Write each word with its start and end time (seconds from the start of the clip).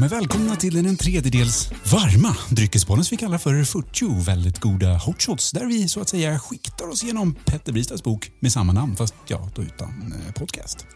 men 0.00 0.08
välkomna 0.08 0.56
till 0.56 0.74
den 0.74 0.86
en 0.86 0.96
tredjedels 0.96 1.70
varma 1.92 2.36
dryckesbollen 2.50 3.04
som 3.04 3.16
vi 3.16 3.16
kallar 3.16 3.38
för 3.38 3.64
40 3.64 4.24
väldigt 4.24 4.58
goda 4.58 4.96
hotshots 4.96 5.50
där 5.50 5.66
vi 5.66 5.88
så 5.88 6.00
att 6.00 6.08
säga 6.08 6.38
skiktar 6.38 6.88
oss 6.88 7.02
genom 7.02 7.34
Petter 7.34 7.72
Bristads 7.72 8.02
bok 8.02 8.30
med 8.38 8.52
samma 8.52 8.72
namn 8.72 8.96
fast 8.96 9.14
ja, 9.26 9.48
då 9.54 9.62
utan 9.62 10.14
eh, 10.26 10.32
podcast. 10.32 10.86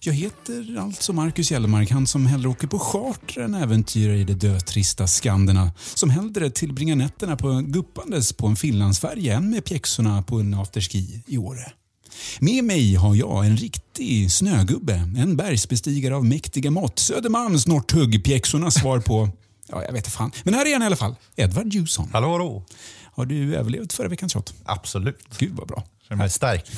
Jag 0.00 0.12
heter 0.12 0.78
alltså 0.78 1.12
Marcus 1.12 1.50
Gällemark, 1.50 1.90
han 1.90 2.06
som 2.06 2.26
hellre 2.26 2.48
åker 2.48 2.66
på 2.66 2.78
charter 2.78 3.40
än 3.40 3.54
äventyrar 3.54 4.14
i 4.14 4.24
de 4.24 4.34
dötrista 4.34 5.06
Skanderna. 5.06 5.72
Som 5.78 6.10
hellre 6.10 6.50
tillbringar 6.50 6.96
nätterna 6.96 7.36
på 7.36 7.60
guppandes 7.66 8.32
på 8.32 8.46
en 8.46 8.56
Finlandsfärja 8.56 9.36
än 9.36 9.50
med 9.50 9.64
pjäxorna 9.64 10.22
på 10.22 10.40
en 10.40 10.54
afterski 10.54 11.22
i 11.26 11.38
Åre. 11.38 11.72
Med 12.40 12.64
mig 12.64 12.94
har 12.94 13.14
jag 13.14 13.46
en 13.46 13.56
riktig 13.56 14.32
snögubbe, 14.32 14.94
en 15.16 15.36
bergsbestigare 15.36 16.16
av 16.16 16.24
mäktiga 16.24 16.70
mått. 16.70 16.98
Södermalms 16.98 17.66
Northugg, 17.66 18.24
pjäxornas 18.24 18.74
svar 18.74 19.00
på... 19.00 19.28
Ja, 19.68 19.82
jag 19.82 19.92
vet 19.92 19.96
inte 19.96 20.10
fan. 20.10 20.30
Men 20.44 20.54
här 20.54 20.66
är 20.66 20.72
han 20.72 20.82
i 20.82 20.86
alla 20.86 20.96
fall. 20.96 21.14
Edvard 21.36 21.72
Jusson. 21.74 22.08
Hallå, 22.12 22.32
hallå. 22.32 22.64
Har 23.14 23.26
du 23.26 23.56
överlevt 23.56 23.92
förra 23.92 24.08
veckans 24.08 24.32
shot? 24.32 24.54
Absolut. 24.64 25.18
Gud 25.38 25.52
vad 25.52 25.68
bra. 25.68 25.84
Känner 26.08 26.18
mig 26.18 26.30
stärkt. 26.30 26.70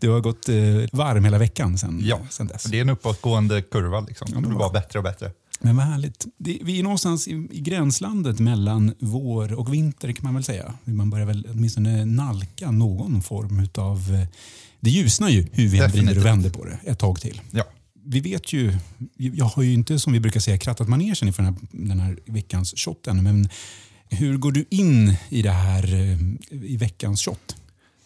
Du 0.00 0.08
har 0.10 0.20
gått 0.20 0.48
eh, 0.48 0.54
varm 0.92 1.24
hela 1.24 1.38
veckan 1.38 1.78
sen, 1.78 2.00
Ja, 2.04 2.20
sen 2.30 2.46
dess. 2.46 2.62
det 2.62 2.76
är 2.76 2.80
en 2.80 2.88
uppåtgående 2.88 3.62
kurva. 3.62 4.00
Liksom. 4.00 4.28
men 4.32 4.42
det 4.42 4.48
blir 4.48 4.58
bara 4.58 4.70
bättre 4.72 4.98
och 4.98 5.02
bättre. 5.02 5.30
Men 5.62 5.76
vad 5.76 5.86
härligt. 5.86 6.26
Det, 6.38 6.58
vi 6.62 6.78
är 6.78 6.82
någonstans 6.82 7.28
i, 7.28 7.48
i 7.50 7.60
gränslandet 7.60 8.38
mellan 8.38 8.94
vår 9.00 9.52
och 9.52 9.74
vinter 9.74 10.12
kan 10.12 10.24
man 10.24 10.34
väl 10.34 10.44
säga. 10.44 10.74
Man 10.84 11.10
börjar 11.10 11.26
väl 11.26 11.46
åtminstone 11.50 12.04
nalka 12.04 12.70
någon 12.70 13.22
form 13.22 13.58
utav... 13.60 14.14
eh, 14.14 14.28
Det 14.80 14.90
ljusnar 14.90 15.28
ju 15.28 15.46
hur 15.52 15.68
vi 15.68 15.78
än 15.78 15.90
vrider 15.90 16.18
och 16.18 16.24
vänder 16.24 16.50
på 16.50 16.64
det 16.64 16.78
ett 16.84 16.98
tag 16.98 17.20
till. 17.20 17.40
Ja. 17.50 17.64
Vi 18.04 18.20
vet 18.20 18.52
ju, 18.52 18.76
jag 19.16 19.44
har 19.44 19.62
ju 19.62 19.72
inte 19.72 19.98
som 19.98 20.12
vi 20.12 20.20
brukar 20.20 20.40
säga 20.40 20.58
krattat 20.58 20.88
manegen 20.88 21.28
inför 21.28 21.42
den 21.42 21.54
här, 21.54 21.62
den 21.88 22.00
här 22.00 22.18
veckans 22.26 22.74
shot 22.76 23.06
ännu, 23.06 23.22
men 23.22 23.48
hur 24.08 24.36
går 24.36 24.52
du 24.52 24.64
in 24.70 25.14
i 25.28 25.42
det 25.42 25.50
här 25.50 25.94
eh, 25.94 26.18
i 26.50 26.76
veckans 26.76 27.22
shot? 27.22 27.56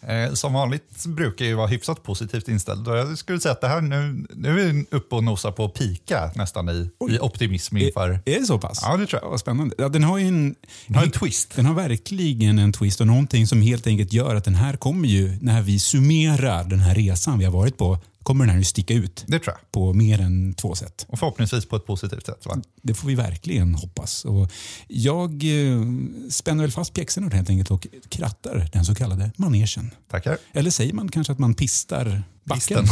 Eh, 0.01 0.33
som 0.33 0.53
vanligt 0.53 1.05
brukar 1.05 1.45
jag 1.45 1.49
ju 1.49 1.55
vara 1.55 1.67
hyfsat 1.67 2.03
positivt 2.03 2.47
inställd. 2.47 2.87
Och 2.87 2.97
jag 2.97 3.17
skulle 3.17 3.39
säga 3.39 3.51
att 3.51 3.61
det 3.61 3.67
här 3.67 3.81
nu, 3.81 4.27
nu 4.35 4.49
är 4.49 4.73
vi 4.73 4.85
uppe 4.91 5.15
och 5.15 5.23
nosar 5.23 5.51
på 5.51 5.69
pika 5.69 6.31
nästan 6.35 6.69
i, 6.69 6.89
i 7.09 7.19
optimism 7.19 7.77
inför... 7.77 8.09
Är, 8.09 8.21
är 8.25 8.39
det 8.39 8.45
så 8.45 8.59
pass? 8.59 8.79
Ja, 8.81 8.97
det 8.97 9.05
tror 9.05 9.21
jag. 9.23 9.29
Vad 9.29 9.39
spännande. 9.39 9.75
Ja, 9.77 9.89
den 9.89 10.03
har 10.03 10.17
ju 10.17 10.27
en, 10.27 10.55
Den 10.87 10.95
har 10.95 11.03
en 11.03 11.11
twist. 11.11 11.55
Den 11.55 11.65
har 11.65 11.73
verkligen 11.73 12.59
en 12.59 12.73
twist 12.73 13.01
och 13.01 13.07
någonting 13.07 13.47
som 13.47 13.61
helt 13.61 13.87
enkelt 13.87 14.13
gör 14.13 14.35
att 14.35 14.43
den 14.43 14.55
här 14.55 14.77
kommer 14.77 15.07
ju, 15.07 15.37
när 15.41 15.61
vi 15.61 15.79
summerar 15.79 16.63
den 16.63 16.79
här 16.79 16.95
resan 16.95 17.39
vi 17.39 17.45
har 17.45 17.51
varit 17.51 17.77
på, 17.77 17.99
kommer 18.27 18.45
den 18.45 18.49
här 18.49 18.57
ju 18.57 18.63
sticka 18.63 18.93
ut 18.93 19.23
Det 19.27 19.39
tror 19.39 19.55
jag. 19.55 19.71
på 19.71 19.93
mer 19.93 20.21
än 20.21 20.53
två 20.53 20.75
sätt. 20.75 21.05
Och 21.09 21.19
förhoppningsvis 21.19 21.65
på 21.65 21.75
ett 21.75 21.85
positivt 21.85 22.25
sätt. 22.25 22.45
Va? 22.45 22.61
Det 22.81 22.93
får 22.93 23.07
vi 23.07 23.15
verkligen 23.15 23.75
hoppas. 23.75 24.25
Och 24.25 24.51
jag 24.87 25.31
eh, 25.31 25.81
spänner 26.29 26.63
väl 26.63 26.71
fast 26.71 26.93
pjäxorna 26.93 27.29
helt 27.29 27.49
enkelt 27.49 27.71
och 27.71 27.87
krattar 28.09 28.69
den 28.73 28.85
så 28.85 28.95
kallade 28.95 29.31
manegen. 29.35 29.91
Tackar. 30.11 30.37
Eller 30.53 30.71
säger 30.71 30.93
man 30.93 31.09
kanske 31.09 31.33
att 31.33 31.39
man 31.39 31.53
pistar 31.53 32.23
backen? 32.43 32.77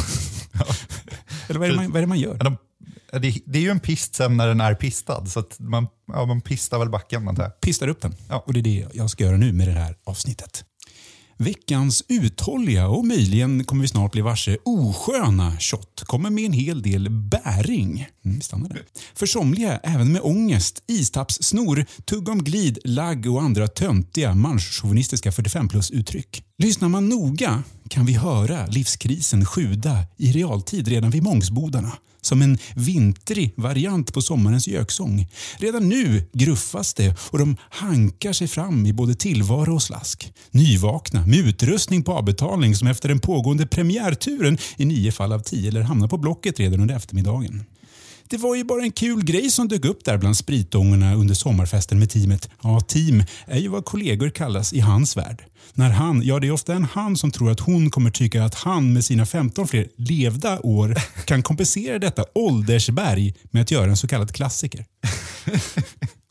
Eller 1.47 1.59
vad 1.59 1.69
är, 1.69 1.75
man, 1.75 1.91
vad 1.91 1.97
är 1.97 2.01
det 2.01 2.07
man 2.07 2.19
gör? 2.19 2.37
Ja, 2.39 2.43
de, 2.43 2.57
det, 3.19 3.41
det 3.45 3.59
är 3.59 3.63
ju 3.63 3.69
en 3.69 3.79
pist 3.79 4.15
sen 4.15 4.37
när 4.37 4.47
den 4.47 4.61
är 4.61 4.75
pistad. 4.75 5.25
Så 5.25 5.39
att 5.39 5.59
man, 5.59 5.87
ja, 6.07 6.25
man 6.25 6.41
pistar 6.41 6.79
väl 6.79 6.89
backen 6.89 7.27
antar 7.27 7.43
jag. 7.43 7.61
Pistar 7.61 7.87
upp 7.87 8.01
den. 8.01 8.15
Ja. 8.29 8.43
Och 8.47 8.53
det 8.53 8.59
är 8.59 8.63
det 8.63 8.87
jag 8.93 9.09
ska 9.09 9.23
göra 9.23 9.37
nu 9.37 9.53
med 9.53 9.67
det 9.67 9.73
här 9.73 9.95
avsnittet. 10.03 10.65
Veckans 11.37 12.03
uthålliga 12.07 12.87
och 12.87 13.05
möjligen 13.05 13.63
kommer 13.63 13.81
vi 13.81 13.87
snart 13.87 14.11
bli 14.11 14.21
varse 14.21 14.57
osköna 14.65 15.59
shot 15.59 16.03
kommer 16.05 16.29
med 16.29 16.45
en 16.45 16.53
hel 16.53 16.81
del 16.81 17.09
bäring. 17.09 18.07
Mm, 18.25 18.41
stannar 18.41 18.69
där. 18.69 18.83
För 19.13 19.25
somliga 19.25 19.77
även 19.77 20.11
med 20.11 20.21
ångest, 20.21 20.83
istappssnor, 20.87 21.85
tugg 22.05 22.29
om 22.29 22.43
glid, 22.43 22.79
lagg 22.83 23.31
och 23.31 23.41
andra 23.41 23.67
töntiga 23.67 24.35
manschauvinistiska 24.35 25.31
45 25.31 25.67
plus-uttryck. 25.67 26.43
Lyssnar 26.57 26.89
man 26.89 27.09
noga 27.09 27.63
kan 27.89 28.05
vi 28.05 28.13
höra 28.13 28.65
livskrisen 28.65 29.45
sjuda 29.45 29.97
i 30.17 30.31
realtid 30.31 30.87
redan 30.87 31.11
vid 31.11 31.23
Mångsbodarna 31.23 31.91
som 32.25 32.41
en 32.41 32.57
vintrig 32.75 33.53
variant 33.57 34.13
på 34.13 34.21
sommarens 34.21 34.67
göksång. 34.67 35.27
Redan 35.57 35.89
nu 35.89 36.23
gruffas 36.33 36.93
det 36.93 37.15
och 37.31 37.39
de 37.39 37.57
hankar 37.69 38.33
sig 38.33 38.47
fram 38.47 38.85
i 38.85 38.93
både 38.93 39.15
tillvaro 39.15 39.73
och 39.73 39.83
slask. 39.83 40.33
Nyvakna 40.51 41.25
med 41.25 41.39
utrustning 41.39 42.03
på 42.03 42.13
avbetalning 42.13 42.75
som 42.75 42.87
efter 42.87 43.09
den 43.09 43.19
pågående 43.19 43.67
premiärturen 43.67 44.57
i 44.77 44.85
nio 44.85 45.11
fall 45.11 45.33
av 45.33 45.39
tio 45.39 45.67
eller 45.67 45.81
hamnar 45.81 46.07
på 46.07 46.17
Blocket 46.17 46.59
redan 46.59 46.79
under 46.81 46.95
eftermiddagen. 46.95 47.63
Det 48.29 48.37
var 48.37 48.55
ju 48.55 48.63
bara 48.63 48.81
en 48.81 48.91
kul 48.91 49.23
grej 49.23 49.51
som 49.51 49.67
dök 49.67 49.85
upp 49.85 50.05
där 50.05 50.17
bland 50.17 50.37
spritångorna 50.37 51.15
under 51.15 51.35
sommarfesten 51.35 51.99
med 51.99 52.09
teamet. 52.09 52.49
Ja, 52.63 52.79
team 52.79 53.23
är 53.45 53.59
ju 53.59 53.67
vad 53.67 53.85
kollegor 53.85 54.29
kallas 54.29 54.73
i 54.73 54.79
hans 54.79 55.17
värld. 55.17 55.43
När 55.73 55.89
han, 55.89 56.21
ja 56.23 56.39
det 56.39 56.47
är 56.47 56.51
ofta 56.51 56.73
en 56.73 56.85
han 56.85 57.17
som 57.17 57.31
tror 57.31 57.51
att 57.51 57.59
hon 57.59 57.89
kommer 57.89 58.11
tycka 58.11 58.43
att 58.43 58.55
han 58.55 58.93
med 58.93 59.05
sina 59.05 59.25
15 59.25 59.67
fler 59.67 59.87
levda 59.97 60.59
år 60.59 60.95
kan 61.25 61.43
kompensera 61.43 61.99
detta 61.99 62.25
åldersberg 62.35 63.33
med 63.51 63.61
att 63.61 63.71
göra 63.71 63.89
en 63.89 63.97
så 63.97 64.07
kallad 64.07 64.31
klassiker. 64.31 64.85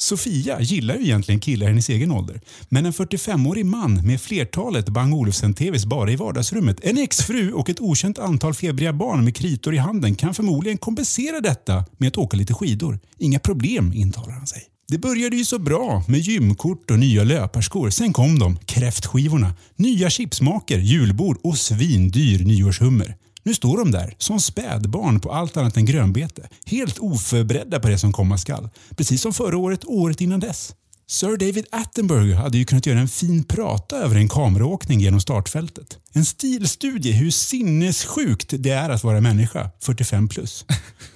Sofia 0.04 0.60
gillar 0.60 0.96
ju 0.96 1.02
egentligen 1.02 1.40
killar 1.40 1.66
i 1.66 1.68
hennes 1.68 1.88
egen 1.88 2.10
ålder. 2.10 2.40
Men 2.68 2.86
en 2.86 2.92
45-årig 2.92 3.66
man 3.66 4.06
med 4.06 4.20
flertalet 4.20 4.88
Bang 4.88 5.14
Olufsen-TVs 5.14 5.86
bara 5.86 6.10
i 6.10 6.16
vardagsrummet, 6.16 6.80
en 6.82 6.98
exfru 6.98 7.52
och 7.52 7.68
ett 7.68 7.80
okänt 7.80 8.18
antal 8.18 8.54
febriga 8.54 8.92
barn 8.92 9.24
med 9.24 9.36
kritor 9.36 9.74
i 9.74 9.78
handen 9.78 10.14
kan 10.14 10.34
förmodligen 10.34 10.78
kompensera 10.78 11.40
detta 11.40 11.84
med 11.98 12.08
att 12.08 12.16
åka 12.16 12.36
lite 12.36 12.54
skidor. 12.54 12.98
Inga 13.18 13.38
problem, 13.38 13.92
intalar 13.92 14.32
han 14.32 14.46
sig. 14.46 14.62
Det 14.88 14.98
började 14.98 15.36
ju 15.36 15.44
så 15.44 15.58
bra 15.58 16.04
med 16.08 16.20
gymkort 16.20 16.90
och 16.90 16.98
nya 16.98 17.24
löparskor. 17.24 17.90
Sen 17.90 18.12
kom 18.12 18.38
de, 18.38 18.56
kräftskivorna, 18.56 19.54
nya 19.76 20.10
chipsmaker, 20.10 20.78
julbord 20.78 21.38
och 21.42 21.58
svindyr 21.58 22.44
nyårshummer. 22.44 23.16
Nu 23.44 23.54
står 23.54 23.78
de 23.78 23.90
där 23.90 24.14
som 24.18 24.40
spädbarn 24.40 25.20
på 25.20 25.32
allt 25.32 25.56
annat 25.56 25.76
än 25.76 25.84
grönbete. 25.84 26.48
Helt 26.66 26.98
oförberedda 26.98 27.80
på 27.80 27.88
det 27.88 27.98
som 27.98 28.12
komma 28.12 28.38
skall. 28.38 28.68
Precis 28.96 29.22
som 29.22 29.32
förra 29.32 29.56
året 29.56 29.84
och 29.84 29.94
året 29.94 30.20
innan 30.20 30.40
dess. 30.40 30.74
Sir 31.06 31.36
David 31.36 31.66
Attenborough 31.70 32.36
hade 32.36 32.58
ju 32.58 32.64
kunnat 32.64 32.86
göra 32.86 32.98
en 32.98 33.08
fin 33.08 33.44
prata 33.44 33.96
över 33.96 34.16
en 34.16 34.28
kameraåkning 34.28 35.00
genom 35.00 35.20
startfältet. 35.20 35.98
En 36.12 36.24
stilstudie 36.24 37.12
hur 37.12 37.30
sinnessjukt 37.30 38.54
det 38.58 38.70
är 38.70 38.90
att 38.90 39.04
vara 39.04 39.20
människa, 39.20 39.70
45 39.80 40.28
plus. 40.28 40.64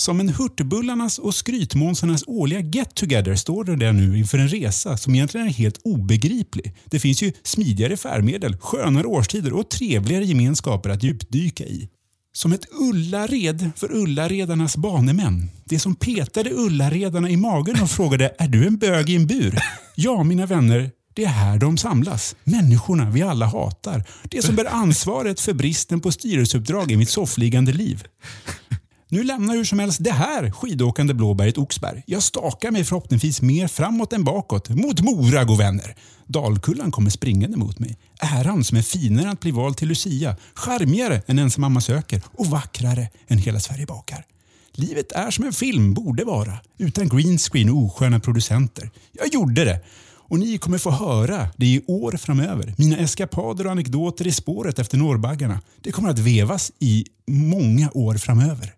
Som 0.00 0.20
en 0.20 0.28
Hurtbullarnas 0.28 1.18
och 1.18 1.34
Skrytmånsarnas 1.34 2.24
årliga 2.26 2.60
get-together 2.60 3.34
står 3.34 3.64
det 3.64 3.76
där 3.76 3.92
nu 3.92 4.18
inför 4.18 4.38
en 4.38 4.48
resa 4.48 4.96
som 4.96 5.14
egentligen 5.14 5.46
är 5.46 5.50
helt 5.50 5.80
obegriplig. 5.84 6.74
Det 6.84 7.00
finns 7.00 7.22
ju 7.22 7.32
smidigare 7.42 7.96
färdmedel, 7.96 8.56
skönare 8.56 9.06
årstider 9.06 9.52
och 9.52 9.70
trevligare 9.70 10.24
gemenskaper 10.24 10.90
att 10.90 11.02
djupdyka 11.02 11.64
i. 11.64 11.88
Som 12.32 12.52
ett 12.52 12.66
Ullared 12.80 13.70
för 13.76 13.92
Ullaredarnas 13.92 14.76
banemän. 14.76 15.50
Det 15.64 15.78
som 15.78 15.94
petade 15.94 16.50
Ullaredarna 16.50 17.30
i 17.30 17.36
magen 17.36 17.82
och 17.82 17.90
frågade 17.90 18.34
“Är 18.38 18.48
du 18.48 18.66
en 18.66 18.76
bög 18.76 19.10
i 19.10 19.16
en 19.16 19.26
bur?” 19.26 19.58
Ja, 19.94 20.22
mina 20.22 20.46
vänner, 20.46 20.90
det 21.14 21.24
är 21.24 21.28
här 21.28 21.58
de 21.58 21.78
samlas. 21.78 22.36
Människorna 22.44 23.10
vi 23.10 23.22
alla 23.22 23.46
hatar. 23.46 24.04
Det 24.22 24.42
som 24.42 24.56
bär 24.56 24.74
ansvaret 24.74 25.40
för 25.40 25.52
bristen 25.52 26.00
på 26.00 26.12
styrelseuppdrag 26.12 26.92
i 26.92 26.96
mitt 26.96 27.10
soffliggande 27.10 27.72
liv. 27.72 28.04
Nu 29.12 29.22
lämnar 29.22 29.54
hur 29.54 29.64
som 29.64 29.78
helst 29.78 30.04
det 30.04 30.12
här 30.12 30.50
skidåkande 30.50 31.14
blåberget 31.14 31.58
Oxberg. 31.58 32.02
Jag 32.06 32.22
stakar 32.22 32.70
mig 32.70 32.84
förhoppningsvis 32.84 33.42
mer 33.42 33.68
framåt 33.68 34.12
än 34.12 34.24
bakåt. 34.24 34.68
Mot 34.68 35.00
Mora, 35.00 35.44
god 35.44 35.58
vänner! 35.58 35.94
Dalkullan 36.26 36.90
kommer 36.90 37.10
springande 37.10 37.56
mot 37.56 37.78
mig. 37.78 37.98
Äran 38.20 38.64
som 38.64 38.78
är 38.78 38.82
finare 38.82 39.24
än 39.24 39.32
att 39.32 39.40
bli 39.40 39.50
vald 39.50 39.76
till 39.76 39.88
Lucia, 39.88 40.36
charmigare 40.54 41.22
än 41.26 41.38
ens 41.38 41.58
mamma 41.58 41.80
söker 41.80 42.22
och 42.26 42.46
vackrare 42.46 43.08
än 43.28 43.38
hela 43.38 43.60
Sverige 43.60 43.86
bakar. 43.86 44.24
Livet 44.72 45.12
är 45.12 45.30
som 45.30 45.44
en 45.44 45.52
film 45.52 45.94
borde 45.94 46.24
vara, 46.24 46.58
utan 46.78 47.08
greenscreen 47.08 47.70
och 47.70 47.76
osköna 47.76 48.20
producenter. 48.20 48.90
Jag 49.12 49.34
gjorde 49.34 49.64
det! 49.64 49.80
Och 50.30 50.38
ni 50.38 50.58
kommer 50.58 50.78
få 50.78 50.90
höra 50.90 51.48
det 51.56 51.66
i 51.66 51.84
år 51.86 52.12
framöver. 52.12 52.74
Mina 52.78 52.96
eskapader 52.96 53.64
och 53.66 53.72
anekdoter 53.72 54.26
i 54.26 54.32
spåret 54.32 54.78
efter 54.78 54.98
norrbaggarna. 54.98 55.60
Det 55.80 55.92
kommer 55.92 56.10
att 56.10 56.18
vevas 56.18 56.72
i 56.78 57.04
många 57.26 57.90
år 57.94 58.14
framöver. 58.14 58.74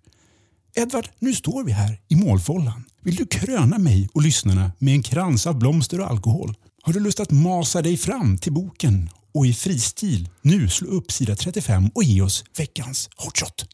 Edvard, 0.75 1.09
nu 1.19 1.33
står 1.33 1.65
vi 1.65 1.73
här 1.73 2.01
i 2.09 2.17
målfållan. 2.17 2.85
Vill 3.01 3.15
du 3.15 3.27
kröna 3.27 3.79
mig 3.79 4.09
och 4.15 4.23
lyssnarna 4.23 4.73
med 4.79 4.95
en 4.95 5.03
krans 5.03 5.47
av 5.47 5.59
blomster 5.59 6.01
och 6.01 6.11
alkohol? 6.11 6.55
Har 6.83 6.93
du 6.93 7.01
lust 7.01 7.21
att 7.21 7.31
masa 7.31 7.83
dig 7.83 7.97
fram 7.97 8.39
till 8.39 8.53
boken 8.53 9.11
och 9.35 9.47
i 9.47 9.55
fristil 9.55 10.29
nu 10.43 10.69
slå 10.69 10.89
upp 10.89 11.13
sida 11.13 11.37
35 11.37 11.91
och 11.95 12.05
ge 12.05 12.23
oss 12.23 12.45
veckans 12.57 13.11
hotshot? 13.17 13.67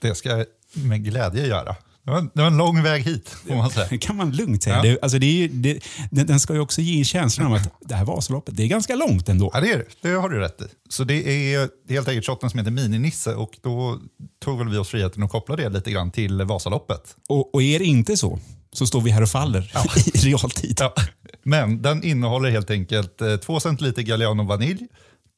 Det 0.00 0.14
ska 0.14 0.28
jag 0.28 0.46
med 0.72 1.04
glädje 1.04 1.46
göra. 1.46 1.76
Det 2.04 2.10
var, 2.10 2.20
det 2.34 2.40
var 2.40 2.46
en 2.46 2.56
lång 2.56 2.82
väg 2.82 3.02
hit, 3.02 3.28
får 3.28 3.56
man 3.56 3.70
säga. 3.70 3.86
Det 3.90 3.98
kan 3.98 4.16
man 4.16 4.32
lugnt 4.32 4.62
säga. 4.62 4.76
Ja. 4.76 4.82
Det, 4.82 5.02
alltså 5.02 5.18
det 5.18 5.44
är, 5.44 5.48
det, 5.48 5.78
den, 6.10 6.40
ska 6.40 6.54
ju 6.54 6.60
också 6.60 6.80
ge 6.80 7.04
känslan 7.04 7.46
av 7.46 7.54
att 7.54 7.72
det 7.80 7.94
här 7.94 8.04
Vasaloppet, 8.04 8.56
det 8.56 8.62
är 8.62 8.66
ganska 8.66 8.94
långt 8.94 9.28
ändå. 9.28 9.50
Ja, 9.54 9.60
det 9.60 9.72
är 9.72 9.78
det. 9.78 9.84
Det 10.00 10.14
har 10.14 10.28
du 10.28 10.38
rätt 10.38 10.60
i. 10.60 10.64
Så 10.88 11.04
det 11.04 11.54
är 11.54 11.68
helt 11.92 12.08
enkelt 12.08 12.26
shotten 12.26 12.50
som 12.50 12.58
heter 12.58 12.70
Mininisse 12.70 13.34
och 13.34 13.58
då 13.62 14.00
tog 14.44 14.58
väl 14.58 14.68
vi 14.68 14.76
oss 14.76 14.88
friheten 14.88 15.22
att 15.22 15.30
koppla 15.30 15.56
det 15.56 15.68
lite 15.68 15.90
grann 15.90 16.10
till 16.10 16.42
Vasaloppet. 16.42 17.16
Och, 17.28 17.54
och 17.54 17.62
är 17.62 17.78
det 17.78 17.84
inte 17.84 18.16
så, 18.16 18.38
så 18.72 18.86
står 18.86 19.00
vi 19.00 19.10
här 19.10 19.22
och 19.22 19.28
faller 19.28 19.72
i 20.14 20.18
realtid. 20.18 20.76
Ja. 20.80 20.94
Men 21.42 21.82
den 21.82 22.04
innehåller 22.04 22.50
helt 22.50 22.70
enkelt 22.70 23.20
eh, 23.20 23.36
2 23.36 23.60
centiliter 23.60 24.02
Galliano 24.02 24.42
vanilj, 24.42 24.86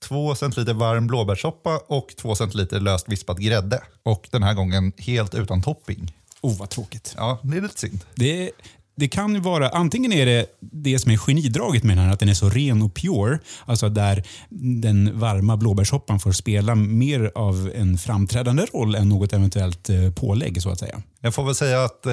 2 0.05 0.35
centiliter 0.35 0.75
varm 0.75 1.07
blåbärssoppa 1.07 1.81
och 1.89 2.09
2 2.19 2.35
centiliter 2.35 2.81
löst 2.81 3.09
vispad 3.09 3.43
grädde. 3.43 3.83
Och 4.03 4.29
den 4.31 4.43
här 4.43 4.55
gången 4.55 4.93
helt 4.99 5.35
utan 5.35 5.63
topping. 5.63 6.13
Oh, 6.47 6.59
vad 6.59 6.71
tråkigt. 6.71 7.15
Ja, 7.17 7.41
det 7.43 7.57
är 7.57 7.61
lite 7.61 7.79
synd. 7.79 8.05
Det, 8.15 8.51
det 8.97 9.09
kan 9.09 9.35
ju 9.35 9.41
vara, 9.41 9.69
antingen 9.69 10.13
är 10.13 10.27
det 10.27 10.47
det 10.61 10.99
som 10.99 11.13
är 11.13 11.17
genidraget 11.17 11.85
med 11.85 11.97
den 11.97 12.05
här, 12.05 12.13
att 12.13 12.21
den 12.21 12.29
är 12.29 12.35
så 12.35 12.51
ren 12.51 12.83
och 12.83 12.95
pure, 12.95 13.39
alltså 13.65 13.89
där 13.89 14.27
den 14.51 15.19
varma 15.19 15.57
blåbärssoppan 15.57 16.21
får 16.21 16.33
spela 16.33 16.75
mer 16.75 17.33
av 17.35 17.71
en 17.75 17.99
framträdande 17.99 18.67
roll 18.75 18.95
än 18.95 19.09
något 19.09 19.33
eventuellt 19.33 19.91
eh, 19.91 20.13
pålägg 20.13 20.63
så 20.63 20.71
att 20.71 20.79
säga. 20.79 21.03
Jag 21.21 21.35
får 21.35 21.45
väl 21.45 21.55
säga 21.55 21.85
att 21.85 22.07
eh, 22.07 22.13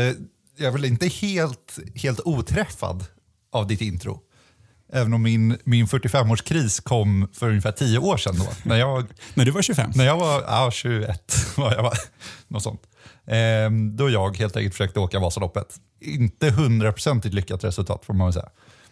jag 0.58 0.68
är 0.68 0.72
väl 0.72 0.86
inte 0.86 1.08
helt, 1.08 1.80
helt 1.96 2.20
oträffad 2.20 3.06
av 3.52 3.68
ditt 3.68 3.82
intro. 3.82 4.20
Även 4.96 5.14
om 5.14 5.22
min, 5.22 5.58
min 5.64 5.86
45-årskris 5.86 6.84
kom 6.84 7.28
för 7.34 7.50
ungefär 7.50 7.72
10 7.72 8.00
år 8.00 8.18
sedan 8.18 8.36
då. 8.38 8.48
När 8.64 8.78
jag, 8.78 9.06
När 9.34 9.46
du 9.46 9.52
var 9.52 9.62
25? 9.62 9.92
när 9.96 10.06
jag 10.06 10.18
var 10.18 10.42
ja, 10.42 10.70
21, 10.72 11.36
var 11.58 11.72
jag 11.72 11.84
var, 11.84 11.94
något 12.48 12.64
sånt. 12.64 12.82
Ehm, 13.28 13.96
då 13.98 14.10
jag 14.10 14.38
helt 14.38 14.58
enkelt 14.58 14.74
försökte 14.74 15.00
åka 15.00 15.20
Vasaloppet. 15.20 15.76
Inte 16.02 16.50
hundraprocentigt 16.50 17.36
lyckat 17.36 17.64
resultat 17.64 18.06
får 18.06 18.14
man 18.14 18.28
väl 18.28 18.34
säga. 18.34 18.50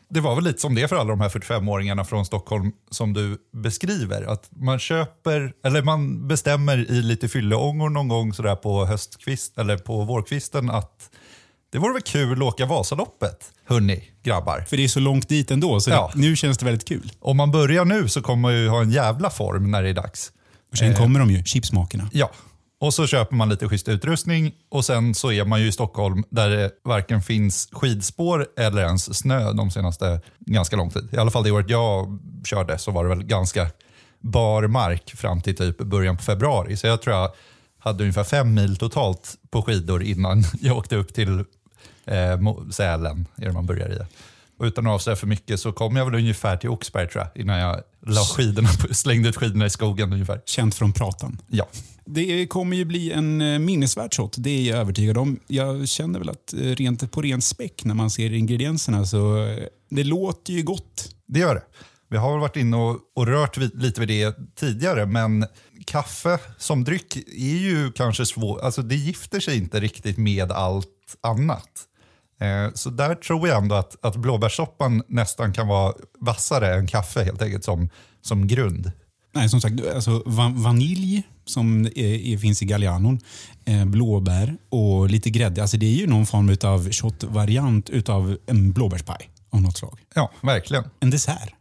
Det 0.09 0.19
var 0.19 0.35
väl 0.35 0.43
lite 0.43 0.59
som 0.59 0.75
det 0.75 0.87
för 0.87 0.95
alla 0.95 1.09
de 1.09 1.21
här 1.21 1.29
45-åringarna 1.29 2.03
från 2.03 2.25
Stockholm 2.25 2.71
som 2.91 3.13
du 3.13 3.37
beskriver. 3.53 4.23
Att 4.23 4.49
man 4.51 4.79
köper, 4.79 5.53
eller 5.63 5.81
man 5.81 6.27
bestämmer 6.27 6.91
i 6.91 7.01
lite 7.01 7.27
fylleångor 7.27 7.89
någon 7.89 8.07
gång 8.07 8.33
sådär 8.33 8.55
på 8.55 8.85
höstkvist 8.85 9.57
eller 9.57 9.77
på 9.77 10.03
vårkvisten 10.03 10.69
att 10.69 11.09
det 11.71 11.77
vore 11.79 11.93
väl 11.93 12.01
kul 12.01 12.37
att 12.37 12.43
åka 12.47 12.65
Vasaloppet, 12.65 13.51
hörni, 13.65 14.03
grabbar. 14.23 14.65
För 14.69 14.77
det 14.77 14.83
är 14.83 14.87
så 14.87 14.99
långt 14.99 15.29
dit 15.29 15.51
ändå, 15.51 15.79
så 15.79 15.89
Ja. 15.89 16.11
nu 16.15 16.35
känns 16.35 16.57
det 16.57 16.65
väldigt 16.65 16.87
kul. 16.87 17.11
Om 17.19 17.37
man 17.37 17.51
börjar 17.51 17.85
nu 17.85 18.07
så 18.07 18.21
kommer 18.21 18.41
man 18.41 18.53
ju 18.53 18.67
ha 18.69 18.81
en 18.81 18.91
jävla 18.91 19.29
form 19.29 19.71
när 19.71 19.83
det 19.83 19.89
är 19.89 19.93
dags. 19.93 20.31
Och 20.71 20.77
sen 20.77 20.95
kommer 20.95 21.19
de 21.19 21.29
ju, 21.31 21.43
chipsmakerna. 21.43 22.09
Ja, 22.13 22.31
och 22.81 22.93
så 22.93 23.07
köper 23.07 23.35
man 23.35 23.49
lite 23.49 23.67
schysst 23.69 23.87
utrustning 23.89 24.51
och 24.71 24.85
sen 24.85 25.15
så 25.15 25.31
är 25.31 25.45
man 25.45 25.61
ju 25.61 25.67
i 25.67 25.71
Stockholm 25.71 26.23
där 26.29 26.49
det 26.49 26.71
varken 26.83 27.21
finns 27.21 27.69
skidspår 27.71 28.47
eller 28.57 28.81
ens 28.85 29.17
snö 29.17 29.51
de 29.53 29.71
senaste 29.71 30.21
ganska 30.39 30.75
lång 30.75 30.89
tid. 30.89 31.09
I 31.11 31.17
alla 31.17 31.31
fall 31.31 31.43
det 31.43 31.51
året 31.51 31.69
jag 31.69 32.19
körde 32.45 32.77
så 32.77 32.91
var 32.91 33.03
det 33.03 33.09
väl 33.09 33.23
ganska 33.23 33.67
bar 34.19 34.67
mark 34.67 35.11
fram 35.17 35.41
till 35.41 35.55
typ 35.55 35.77
början 35.77 36.17
på 36.17 36.23
februari. 36.23 36.77
Så 36.77 36.87
jag 36.87 37.01
tror 37.01 37.15
jag 37.15 37.31
hade 37.79 38.03
ungefär 38.03 38.23
fem 38.23 38.53
mil 38.53 38.75
totalt 38.77 39.35
på 39.51 39.61
skidor 39.61 40.03
innan 40.03 40.43
jag 40.61 40.77
åkte 40.77 40.95
upp 40.95 41.13
till 41.13 41.45
eh, 42.05 42.69
Sälen, 42.71 43.27
är 43.35 43.45
det 43.45 43.51
man 43.51 43.65
börjar 43.65 43.89
i. 43.89 43.97
Och 44.57 44.65
utan 44.65 44.87
att 44.87 44.93
avslöja 44.93 45.15
för 45.15 45.27
mycket 45.27 45.59
så 45.59 45.71
kom 45.71 45.95
jag 45.95 46.05
väl 46.05 46.15
ungefär 46.15 46.57
till 46.57 46.69
Oxberg 46.69 47.07
tror 47.07 47.23
jag, 47.23 47.41
innan 47.41 47.59
jag 47.59 47.81
la 48.05 48.21
skidorna 48.21 48.69
slängde 48.91 49.29
ut 49.29 49.35
skidorna 49.35 49.65
i 49.65 49.69
skogen 49.69 50.13
ungefär. 50.13 50.41
Känt 50.45 50.75
från 50.75 50.93
pratan. 50.93 51.41
Ja, 51.47 51.67
Det 52.05 52.47
kommer 52.47 52.77
ju 52.77 52.85
bli 52.85 53.11
en 53.11 53.41
eh, 53.41 53.59
minnesvärd 53.59 54.13
shot, 54.13 54.35
det 54.37 54.49
är 54.49 54.69
jag 54.71 54.79
övertygad 54.79 55.17
om. 55.17 55.39
Jag 55.47 55.87
känner 55.87 56.19
väl 56.19 56.29
att 56.29 56.53
eh, 56.53 56.59
rent 56.59 57.11
på 57.11 57.21
ren 57.21 57.41
späck 57.41 57.85
när 57.85 57.95
man 57.95 58.09
ser 58.09 58.33
ingredienserna 58.33 59.05
så 59.05 59.45
eh, 59.45 59.63
det 59.89 60.03
låter 60.03 60.53
ju 60.53 60.63
gott. 60.63 61.09
Det 61.27 61.39
gör 61.39 61.55
det. 61.55 61.63
Vi 62.09 62.17
har 62.17 62.31
väl 62.31 62.39
varit 62.39 62.55
inne 62.55 62.77
och, 62.77 62.99
och 63.15 63.27
rört 63.27 63.57
vid, 63.57 63.81
lite 63.81 63.99
vid 63.99 64.09
det 64.09 64.35
tidigare, 64.55 65.05
men 65.05 65.45
kaffe 65.85 66.39
som 66.57 66.83
dryck 66.83 67.15
är 67.27 67.57
ju 67.57 67.91
kanske 67.91 68.25
svårt. 68.25 68.61
Alltså 68.61 68.81
det 68.81 68.95
gifter 68.95 69.39
sig 69.39 69.57
inte 69.57 69.79
riktigt 69.79 70.17
med 70.17 70.51
allt 70.51 70.87
annat. 71.21 71.69
Eh, 72.41 72.73
så 72.73 72.89
där 72.89 73.15
tror 73.15 73.47
jag 73.47 73.57
ändå 73.57 73.75
att, 73.75 74.05
att 74.05 74.15
blåbärssoppan 74.15 75.03
nästan 75.07 75.53
kan 75.53 75.67
vara 75.67 75.93
vassare 76.19 76.75
än 76.75 76.87
kaffe 76.87 77.23
helt 77.23 77.41
enkelt 77.41 77.63
som, 77.63 77.89
som 78.21 78.47
grund. 78.47 78.91
Nej, 79.33 79.49
som 79.49 79.61
sagt, 79.61 79.75
alltså 79.95 80.23
va- 80.25 80.53
vanilj 80.55 81.23
som 81.45 81.85
är, 81.85 81.97
är, 81.99 82.37
finns 82.37 82.61
i 82.61 82.65
Gallianon, 82.65 83.19
eh, 83.65 83.85
blåbär 83.85 84.57
och 84.69 85.09
lite 85.09 85.29
grädde. 85.29 85.61
Alltså 85.61 85.77
det 85.77 85.85
är 85.85 85.95
ju 85.95 86.07
någon 86.07 86.25
form 86.25 86.57
av 86.63 86.89
shot-variant 86.91 87.89
utav 87.89 88.37
en 88.45 88.71
blåbärspaj 88.71 89.29
av 89.49 89.61
något 89.61 89.77
slag. 89.77 89.99
Ja, 90.15 90.31
verkligen. 90.41 90.83
En 90.99 91.09
dessert. 91.09 91.53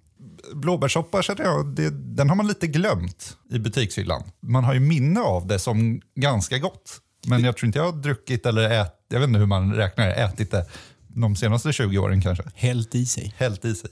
Blåbärssoppa 0.55 1.23
känner 1.23 1.45
jag, 1.45 1.67
det, 1.75 1.91
den 1.91 2.29
har 2.29 2.37
man 2.37 2.47
lite 2.49 2.67
glömt 2.67 3.37
i 3.51 3.59
butikshyllan. 3.59 4.23
Man 4.43 4.65
har 4.65 4.75
ju 4.75 4.81
minne 4.81 5.21
av 5.21 5.47
det 5.47 5.59
som 5.59 6.01
ganska 6.15 6.59
gott. 6.59 7.01
Men 7.27 7.45
jag 7.45 7.57
tror 7.57 7.67
inte 7.67 7.79
jag 7.79 7.93
har 7.93 8.03
druckit 8.03 8.47
eller 8.47 8.71
ätit, 8.71 8.95
jag 9.09 9.21
vet 9.21 9.29
inte 9.29 9.39
hur 9.39 9.47
man 9.47 9.75
räknar 9.75 10.09
ätit 10.09 10.51
det 10.51 10.67
de 11.09 11.37
senaste 11.37 11.73
20 11.73 11.99
åren 11.99 12.23
kanske. 12.23 12.45
Hällt 12.55 12.95
i 12.95 13.07
sig. 13.07 13.35
Hällt 13.37 13.65
i 13.65 13.75
sig. 13.75 13.91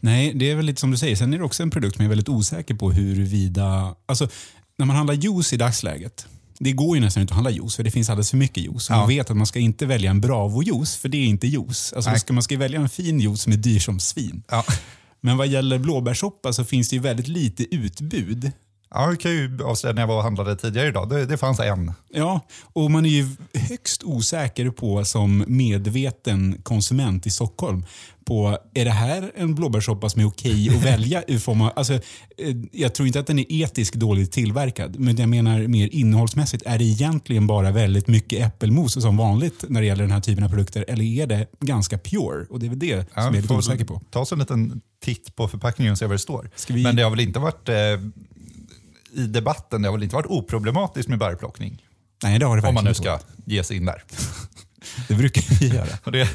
Nej, 0.00 0.32
det 0.34 0.50
är 0.50 0.56
väl 0.56 0.64
lite 0.64 0.80
som 0.80 0.90
du 0.90 0.96
säger. 0.96 1.16
Sen 1.16 1.34
är 1.34 1.38
det 1.38 1.44
också 1.44 1.62
en 1.62 1.70
produkt 1.70 1.96
som 1.96 2.02
jag 2.02 2.06
är 2.06 2.08
väldigt 2.08 2.28
osäker 2.28 2.74
på 2.74 2.92
huruvida... 2.92 3.94
Alltså, 4.06 4.28
när 4.78 4.86
man 4.86 4.96
handlar 4.96 5.14
juice 5.14 5.52
i 5.52 5.56
dagsläget, 5.56 6.26
det 6.58 6.72
går 6.72 6.96
ju 6.96 7.00
nästan 7.00 7.20
inte 7.20 7.32
att 7.32 7.34
handla 7.34 7.50
juice 7.50 7.76
för 7.76 7.82
det 7.82 7.90
finns 7.90 8.10
alldeles 8.10 8.30
för 8.30 8.36
mycket 8.36 8.62
juice. 8.62 8.90
Och 8.90 8.96
Man 8.96 9.08
vet 9.08 9.30
att 9.30 9.36
man 9.36 9.46
ska 9.46 9.58
inte 9.58 9.86
välja 9.86 10.10
en 10.10 10.20
Bravo-juice 10.20 11.00
för 11.00 11.08
det 11.08 11.18
är 11.18 11.26
inte 11.26 11.46
juice. 11.46 11.92
Alltså, 11.92 12.10
Nej. 12.10 12.20
ska 12.20 12.32
man 12.32 12.42
ska 12.42 12.58
välja 12.58 12.80
en 12.80 12.88
fin 12.88 13.20
juice 13.20 13.42
som 13.42 13.52
är 13.52 13.56
dyr 13.56 13.78
som 13.78 14.00
svin. 14.00 14.42
Ja. 14.48 14.64
Men 15.20 15.36
vad 15.36 15.46
gäller 15.46 15.78
blåbärssoppa 15.78 16.52
så 16.52 16.64
finns 16.64 16.88
det 16.88 16.96
ju 16.96 17.02
väldigt 17.02 17.28
lite 17.28 17.74
utbud. 17.74 18.52
Ja, 18.90 19.06
jag 19.08 19.20
kan 19.20 19.30
ju 19.30 19.58
avslöja 19.64 19.94
när 19.94 20.02
jag 20.02 20.06
var 20.08 20.16
och 20.16 20.22
handlade 20.22 20.56
tidigare 20.56 20.88
idag. 20.88 21.08
Det, 21.08 21.26
det 21.26 21.36
fanns 21.36 21.60
en. 21.60 21.92
Ja, 22.08 22.40
och 22.72 22.90
man 22.90 23.06
är 23.06 23.10
ju 23.10 23.28
högst 23.54 24.02
osäker 24.04 24.70
på 24.70 25.04
som 25.04 25.44
medveten 25.46 26.60
konsument 26.62 27.26
i 27.26 27.30
Stockholm 27.30 27.84
på 28.24 28.58
är 28.74 28.84
det 28.84 28.90
här 28.90 29.32
en 29.36 29.54
blåbärssoppa 29.54 30.08
som 30.08 30.20
är 30.22 30.26
okej 30.26 30.68
att 30.76 30.84
välja 30.84 31.22
ur 31.28 31.38
form 31.38 31.60
av, 31.60 31.72
alltså, 31.76 31.92
eh, 31.94 32.00
Jag 32.72 32.94
tror 32.94 33.06
inte 33.06 33.20
att 33.20 33.26
den 33.26 33.38
är 33.38 33.44
etiskt 33.48 33.94
dåligt 33.94 34.32
tillverkad, 34.32 34.98
men 34.98 35.16
jag 35.16 35.28
menar 35.28 35.60
mer 35.66 35.88
innehållsmässigt. 35.92 36.62
Är 36.66 36.78
det 36.78 36.84
egentligen 36.84 37.46
bara 37.46 37.70
väldigt 37.70 38.06
mycket 38.08 38.46
äppelmos 38.46 38.92
som 39.02 39.16
vanligt 39.16 39.64
när 39.68 39.80
det 39.80 39.86
gäller 39.86 40.02
den 40.02 40.12
här 40.12 40.20
typen 40.20 40.44
av 40.44 40.48
produkter 40.48 40.84
eller 40.88 41.04
är 41.04 41.26
det 41.26 41.46
ganska 41.60 41.98
pure? 41.98 42.46
Och 42.50 42.60
det 42.60 42.66
är 42.66 42.70
väl 42.70 42.78
det 42.78 42.96
som 42.96 43.06
jag 43.14 43.36
är 43.36 43.42
lite 43.42 43.54
osäker 43.54 43.84
på. 43.84 44.00
Ta 44.10 44.20
oss 44.20 44.32
en 44.32 44.38
liten 44.38 44.80
titt 45.04 45.36
på 45.36 45.48
förpackningen 45.48 45.92
och 45.92 45.98
se 45.98 46.06
vad 46.06 46.14
det 46.14 46.18
står. 46.18 46.50
Vi- 46.68 46.82
Men 46.82 46.96
det 46.96 47.02
har 47.02 47.10
väl 47.10 47.20
inte 47.20 47.38
varit 47.38 47.68
eh, 47.68 47.74
i 49.18 49.26
debatten, 49.26 49.82
det 49.82 49.88
har 49.88 49.92
väl 49.96 50.02
inte 50.02 50.14
varit 50.16 50.26
oproblematiskt 50.26 51.08
med 51.08 51.18
bärplockning? 51.18 51.82
Nej, 52.22 52.38
det 52.38 52.46
har 52.46 52.56
det 52.56 52.68
Om 52.68 52.74
man 52.74 52.84
nu 52.84 52.90
verkligen 52.90 53.18
ska 53.18 53.26
ge 53.44 53.64
sig 53.64 53.76
in 53.76 53.84
där. 53.84 54.02
inte. 54.10 54.22
Det 55.08 55.14
brukar 55.14 55.42
vi 55.60 55.68
göra. 55.68 55.88
Och 56.04 56.12
det, 56.12 56.28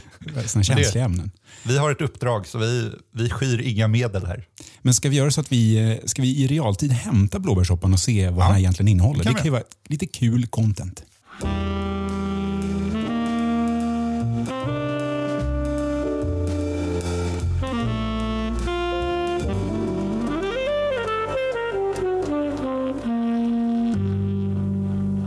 Sådana 0.45 0.63
känsliga 0.63 1.05
ämnen. 1.05 1.31
vi 1.63 1.77
har 1.77 1.91
ett 1.91 2.01
uppdrag 2.01 2.47
så 2.47 2.57
vi, 2.57 2.91
vi 3.11 3.29
skyr 3.29 3.61
inga 3.61 3.87
medel 3.87 4.25
här. 4.25 4.45
Men 4.81 4.93
ska 4.93 5.09
vi 5.09 5.15
göra 5.15 5.31
så 5.31 5.41
att 5.41 5.51
vi, 5.51 5.91
eh, 5.91 5.97
ska 6.05 6.21
vi 6.21 6.37
i 6.43 6.47
realtid 6.47 6.91
hämta 6.91 7.39
blåbärssoppan 7.39 7.93
och 7.93 7.99
se 7.99 8.29
vad 8.29 8.45
den 8.45 8.51
här 8.51 8.59
egentligen 8.59 8.87
innehåller? 8.87 9.23
det 9.23 9.29
Det 9.29 9.33
kan 9.33 9.33
kan, 9.35 9.43
vi. 9.43 9.47
ju 9.47 9.51
vara 9.51 9.63
lite 9.87 10.05
kul 10.07 10.47
content. 10.47 11.03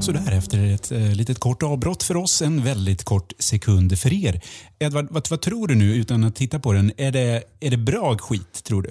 Så 0.06 0.12
där 0.12 0.32
efter 0.32 0.74
ett 0.74 0.92
eh, 0.92 0.98
litet 0.98 1.38
kort 1.38 1.62
avbrott 1.62 2.02
för 2.02 2.16
oss, 2.16 2.42
en 2.42 2.64
väldigt 2.64 3.04
kort 3.04 3.32
sekund 3.38 3.98
för 3.98 4.12
er. 4.12 4.40
Edvard, 4.78 5.06
vad, 5.10 5.30
vad 5.30 5.40
tror 5.40 5.68
du 5.68 5.74
nu 5.74 5.94
utan 5.94 6.24
att 6.24 6.36
titta 6.36 6.58
på 6.58 6.72
den? 6.72 6.92
Är 6.96 7.12
det, 7.12 7.42
är 7.60 7.70
det 7.70 7.76
bra 7.76 8.18
skit, 8.18 8.64
tror 8.64 8.82
du? 8.82 8.90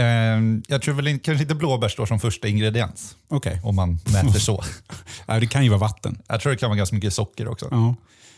Eh, 0.00 0.60
jag 0.68 0.82
tror 0.82 0.94
väl 0.94 1.18
kanske 1.18 1.42
inte 1.42 1.54
blåbär 1.54 1.88
står 1.88 2.06
som 2.06 2.20
första 2.20 2.48
ingrediens, 2.48 3.16
Okej. 3.28 3.60
om 3.64 3.76
man 3.76 4.00
mäter 4.04 4.38
så. 4.38 4.64
Ja, 5.26 5.40
det 5.40 5.46
kan 5.46 5.64
ju 5.64 5.68
vara 5.68 5.80
vatten. 5.80 6.18
Jag 6.28 6.40
tror 6.40 6.52
det 6.52 6.58
kan 6.58 6.68
vara 6.68 6.76
ganska 6.76 6.96
mycket 6.96 7.14
socker 7.14 7.48
också. 7.48 7.68
Ja. 7.70 7.94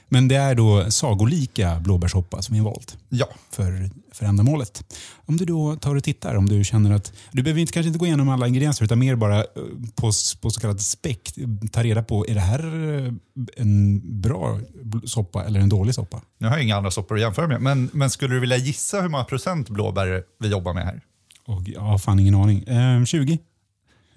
Men 0.09 0.29
det 0.29 0.37
är 0.37 0.55
då 0.55 0.91
sagolika 0.91 1.81
blåbärssoppa 1.81 2.43
som 2.43 2.57
är 2.57 2.63
valt 2.63 2.99
Ja, 3.09 3.29
för, 3.51 3.91
för 4.13 4.27
ändamålet. 4.27 4.95
Om 5.15 5.37
du 5.37 5.45
då 5.45 5.77
tar 5.77 5.97
och 5.97 6.05
tittar, 6.05 6.35
om 6.35 6.49
du 6.49 6.65
känner 6.65 6.95
att 6.95 7.13
du 7.33 7.43
behöver 7.43 7.61
inte, 7.61 7.73
kanske 7.73 7.89
inte 7.89 7.99
gå 7.99 8.07
igenom 8.07 8.29
alla 8.29 8.47
ingredienser 8.47 8.85
utan 8.85 8.99
mer 8.99 9.17
bara 9.17 9.39
eh, 9.39 9.45
på, 9.95 10.13
på 10.41 10.51
så 10.51 10.61
kallat 10.61 10.81
späck 10.81 11.35
ta 11.73 11.83
reda 11.83 12.03
på, 12.03 12.27
är 12.29 12.35
det 12.35 12.41
här 12.41 12.65
eh, 12.99 13.13
en 13.57 14.01
bra 14.21 14.61
soppa 15.05 15.45
eller 15.45 15.61
en 15.61 15.69
dålig 15.69 15.95
soppa? 15.95 16.21
nu 16.39 16.47
har 16.47 16.55
jag 16.55 16.65
inga 16.65 16.77
andra 16.77 16.91
soppor 16.91 17.15
att 17.15 17.21
jämföra 17.21 17.47
med, 17.47 17.61
men, 17.61 17.91
men 17.93 18.11
skulle 18.11 18.35
du 18.35 18.41
vilja 18.41 18.57
gissa 18.57 19.01
hur 19.01 19.09
många 19.09 19.25
procent 19.25 19.69
blåbär 19.69 20.23
vi 20.41 20.49
jobbar 20.49 20.75
med 20.75 20.85
här? 20.85 21.01
Och 21.47 21.63
jag 21.69 21.81
har 21.81 21.99
fan 21.99 22.19
ingen 22.19 22.35
aning. 22.35 22.63
Eh, 22.63 23.05
20? 23.05 23.39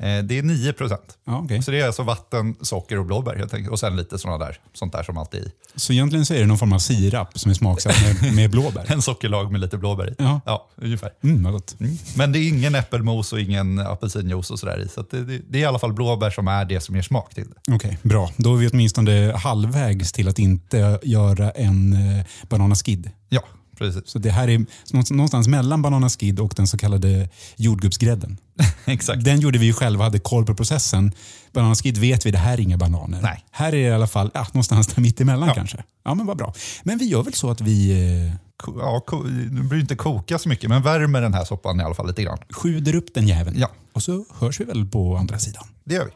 Eh, 0.01 0.23
det 0.23 0.37
är 0.37 0.43
9 0.43 0.73
procent. 0.73 1.17
Ja, 1.25 1.41
okej. 1.43 1.63
Så 1.63 1.71
det 1.71 1.79
är 1.79 1.85
alltså 1.85 2.03
vatten, 2.03 2.55
socker 2.61 2.99
och 2.99 3.05
blåbär 3.05 3.35
helt 3.35 3.53
enkelt. 3.53 3.71
Och 3.71 3.79
sen 3.79 3.95
lite 3.95 4.17
sådana 4.17 4.45
där, 4.45 4.59
sånt 4.73 4.93
där 4.93 5.03
som 5.03 5.17
alltid 5.17 5.41
är 5.41 5.45
i. 5.45 5.51
Så 5.75 5.93
egentligen 5.93 6.25
så 6.25 6.33
är 6.33 6.39
det 6.39 6.45
någon 6.45 6.57
form 6.57 6.73
av 6.73 6.79
sirap 6.79 7.39
som 7.39 7.51
är 7.51 7.55
smaksatt 7.55 7.95
med, 8.21 8.33
med 8.35 8.51
blåbär. 8.51 8.85
En 8.87 9.01
sockerlag 9.01 9.51
med 9.51 9.61
lite 9.61 9.77
blåbär 9.77 10.09
i. 10.09 10.15
Ja. 10.17 10.41
ja 10.45 10.69
ungefär. 10.75 11.11
Mm, 11.23 11.43
vad 11.43 11.53
gott. 11.53 11.75
Mm. 11.79 11.97
Men 12.15 12.31
det 12.31 12.39
är 12.39 12.47
ingen 12.47 12.75
äppelmos 12.75 13.33
och 13.33 13.39
ingen 13.39 13.79
apelsinjuice 13.79 14.51
och 14.51 14.59
sådär 14.59 14.79
i. 14.79 14.87
Så 14.87 15.05
det, 15.09 15.23
det, 15.23 15.41
det 15.49 15.57
är 15.57 15.61
i 15.61 15.65
alla 15.65 15.79
fall 15.79 15.93
blåbär 15.93 16.29
som 16.29 16.47
är 16.47 16.65
det 16.65 16.81
som 16.81 16.95
ger 16.95 17.01
smak 17.01 17.35
till 17.35 17.45
det. 17.49 17.75
Okej, 17.75 17.97
bra. 18.01 18.31
Då 18.37 18.53
är 18.53 18.57
vi 18.57 18.67
åtminstone 18.67 19.33
halvvägs 19.37 20.11
till 20.11 20.27
att 20.27 20.39
inte 20.39 20.99
göra 21.03 21.51
en 21.51 21.93
eh, 21.93 22.25
bananaskid. 22.49 23.09
Ja, 23.29 23.43
precis. 23.81 24.01
Så 24.11 24.19
det 24.19 24.29
här 24.31 24.47
är 24.47 24.65
någonstans- 25.13 25.47
mellan 25.47 25.81
bananaskid 25.81 26.39
och 26.39 26.53
den 26.55 26.67
så 26.67 26.77
kallade 26.77 27.29
jordgubbsgrädden. 27.55 28.37
Exakt. 28.85 29.23
Den 29.23 29.39
gjorde 29.39 29.59
vi 29.59 29.65
ju 29.65 29.73
själva, 29.73 30.03
hade 30.03 30.19
koll 30.19 30.45
på 30.45 30.55
processen. 30.55 31.11
Bananaskid 31.53 31.97
vet 31.97 32.25
vi, 32.25 32.31
det 32.31 32.37
här 32.37 32.53
är 32.53 32.59
inga 32.59 32.77
bananer. 32.77 33.21
Nej. 33.21 33.45
Här 33.51 33.67
är 33.67 33.71
det 33.71 33.77
i 33.77 33.91
alla 33.91 34.07
fall 34.07 34.31
ja, 34.33 34.47
någonstans 34.53 34.87
där 34.87 35.01
mittemellan 35.01 35.47
Ja. 35.47 35.53
kanske. 35.55 35.83
Ja, 36.05 36.13
men 36.15 36.25
vad 36.25 36.37
bra. 36.37 36.53
Men 36.83 36.97
vi 36.97 37.05
gör 37.05 37.23
väl 37.23 37.33
så 37.33 37.51
att 37.51 37.61
vi 37.61 37.91
eh, 38.27 38.33
Ja, 38.79 39.03
det 39.51 39.61
blir 39.63 39.79
inte 39.79 39.95
koka 39.95 40.39
så 40.39 40.49
mycket, 40.49 40.69
men 40.69 40.81
värmer 40.81 41.21
den 41.21 41.33
här 41.33 41.45
soppan 41.45 41.79
i 41.79 41.83
alla 41.83 41.95
fall 41.95 42.07
lite 42.07 42.23
grann. 42.23 42.37
sjuder 42.49 42.95
upp 42.95 43.13
den 43.13 43.27
jäveln. 43.27 43.59
Ja. 43.59 43.69
Och 43.93 44.03
så 44.03 44.25
hörs 44.39 44.59
vi 44.59 44.65
väl 44.65 44.85
på 44.85 45.17
andra 45.17 45.39
sidan. 45.39 45.63
Det 45.83 45.93
gör 45.95 46.05
vi. 46.05 46.11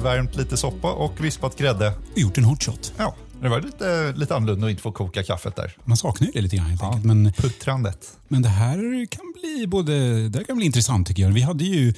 Värmt 0.00 0.36
lite 0.36 0.56
soppa 0.56 0.92
och 0.92 1.24
vispat 1.24 1.56
grädde. 1.58 1.92
Gjort 2.14 2.38
en 2.38 2.44
hot 2.44 2.62
shot. 2.62 2.92
Ja, 2.96 3.14
det 3.42 3.48
var 3.48 3.60
lite, 3.60 4.12
lite 4.16 4.36
annorlunda 4.36 4.66
att 4.66 4.70
inte 4.70 4.82
få 4.82 4.92
koka 4.92 5.22
kaffet 5.22 5.56
där. 5.56 5.76
Man 5.84 5.96
saknar 5.96 6.26
ju 6.26 6.32
det 6.32 6.40
lite 6.40 6.56
grann 6.56 6.66
helt 6.66 6.82
enkelt. 6.82 7.04
Men, 7.04 7.32
Puttrandet. 7.32 8.16
men 8.28 8.42
det 8.42 8.48
här 8.48 9.06
kan 9.10 9.24
bli 9.40 9.66
både 9.66 9.92
det 10.28 10.38
här 10.38 10.44
kan 10.44 10.56
bli 10.56 10.66
intressant 10.66 11.06
tycker 11.08 11.22
jag. 11.22 11.30
Vi 11.30 11.40
hade 11.40 11.64
ju 11.64 11.94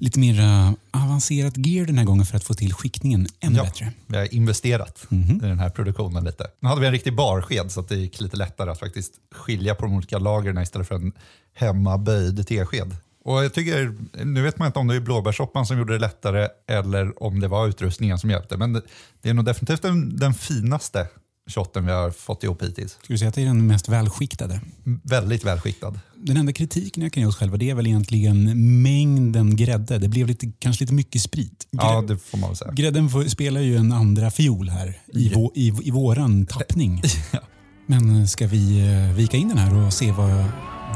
lite 0.00 0.18
mer 0.18 0.40
eh, 0.40 0.70
avancerat 0.90 1.56
gear 1.56 1.86
den 1.86 1.98
här 1.98 2.04
gången 2.04 2.26
för 2.26 2.36
att 2.36 2.44
få 2.44 2.54
till 2.54 2.74
skickningen 2.74 3.26
ännu 3.40 3.56
Ja, 3.56 3.62
bättre. 3.64 3.92
vi 4.06 4.16
har 4.16 4.34
investerat 4.34 5.06
i 5.10 5.16
den 5.40 5.58
här 5.58 5.70
produktionen 5.70 6.24
lite. 6.24 6.46
Nu 6.60 6.68
hade 6.68 6.80
vi 6.80 6.86
en 6.86 6.92
riktig 6.92 7.16
barsked 7.16 7.70
så 7.72 7.80
att 7.80 7.88
det 7.88 7.96
gick 7.96 8.20
lite 8.20 8.36
lättare 8.36 8.70
att 8.70 8.78
faktiskt 8.80 9.12
skilja 9.34 9.74
på 9.74 9.82
de 9.86 9.94
olika 9.94 10.18
lagren 10.18 10.58
istället 10.62 10.88
för 10.88 10.94
en 10.94 11.12
hemmaböjd 11.54 12.46
tesked. 12.46 12.96
Och 13.28 13.44
jag 13.44 13.54
tycker, 13.54 13.94
nu 14.24 14.42
vet 14.42 14.58
man 14.58 14.66
inte 14.66 14.78
om 14.78 14.86
det 14.86 14.94
är 14.94 15.00
blåbärssoppan 15.00 15.66
som 15.66 15.78
gjorde 15.78 15.92
det 15.92 15.98
lättare 15.98 16.48
eller 16.68 17.22
om 17.22 17.40
det 17.40 17.48
var 17.48 17.68
utrustningen 17.68 18.18
som 18.18 18.30
hjälpte. 18.30 18.56
Men 18.56 18.72
det, 18.72 18.82
det 19.22 19.30
är 19.30 19.34
nog 19.34 19.44
definitivt 19.44 19.82
den, 19.82 20.16
den 20.16 20.34
finaste 20.34 21.06
shotten 21.50 21.86
vi 21.86 21.92
har 21.92 22.10
fått 22.10 22.44
ihop 22.44 22.62
hittills. 22.62 22.92
Ska 22.92 23.14
du 23.14 23.18
säga 23.18 23.28
att 23.28 23.34
det 23.34 23.42
är 23.42 23.46
den 23.46 23.66
mest 23.66 23.88
välskiktade? 23.88 24.60
Väldigt 25.02 25.44
välskiktad. 25.44 26.00
Den 26.14 26.36
enda 26.36 26.52
kritiken 26.52 27.02
jag 27.02 27.12
kan 27.12 27.20
ge 27.20 27.26
oss 27.26 27.36
själva 27.36 27.56
det 27.56 27.70
är 27.70 27.74
väl 27.74 27.86
egentligen 27.86 28.82
mängden 28.82 29.56
grädde. 29.56 29.98
Det 29.98 30.08
blev 30.08 30.26
lite, 30.26 30.52
kanske 30.58 30.84
lite 30.84 30.94
mycket 30.94 31.22
sprit. 31.22 31.66
Ja, 31.70 32.00
Grä- 32.00 32.06
det 32.08 32.18
får 32.18 32.38
man 32.38 32.50
väl 32.50 32.56
säga. 32.56 32.72
Grädden 32.72 33.08
får, 33.08 33.24
spelar 33.24 33.60
ju 33.60 33.76
en 33.76 33.92
andra 33.92 34.30
fiol 34.30 34.68
här 34.68 35.00
i, 35.06 35.34
vå, 35.34 35.52
i, 35.54 35.72
i 35.82 35.90
våran 35.90 36.46
tappning. 36.46 37.02
Men 37.86 38.28
ska 38.28 38.46
vi 38.46 38.92
eh, 38.92 39.16
vika 39.16 39.36
in 39.36 39.48
den 39.48 39.58
här 39.58 39.86
och 39.86 39.92
se 39.92 40.12
vad, 40.12 40.44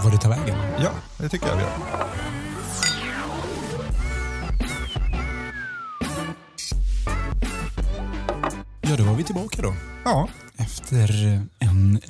vad 0.03 0.13
det 0.13 0.19
tar 0.19 0.31
vägen? 0.31 0.57
Ja, 0.79 0.91
det 1.19 1.29
tycker 1.29 1.47
jag 1.47 1.57
vi 1.57 1.63
gör. 1.63 1.73
Ja, 8.81 8.97
då 8.99 9.05
var 9.05 9.15
vi 9.15 9.25
tillbaka 9.25 9.63
då. 9.63 9.75
Ja, 10.05 10.29
Efter 10.63 11.41
en, 11.59 12.01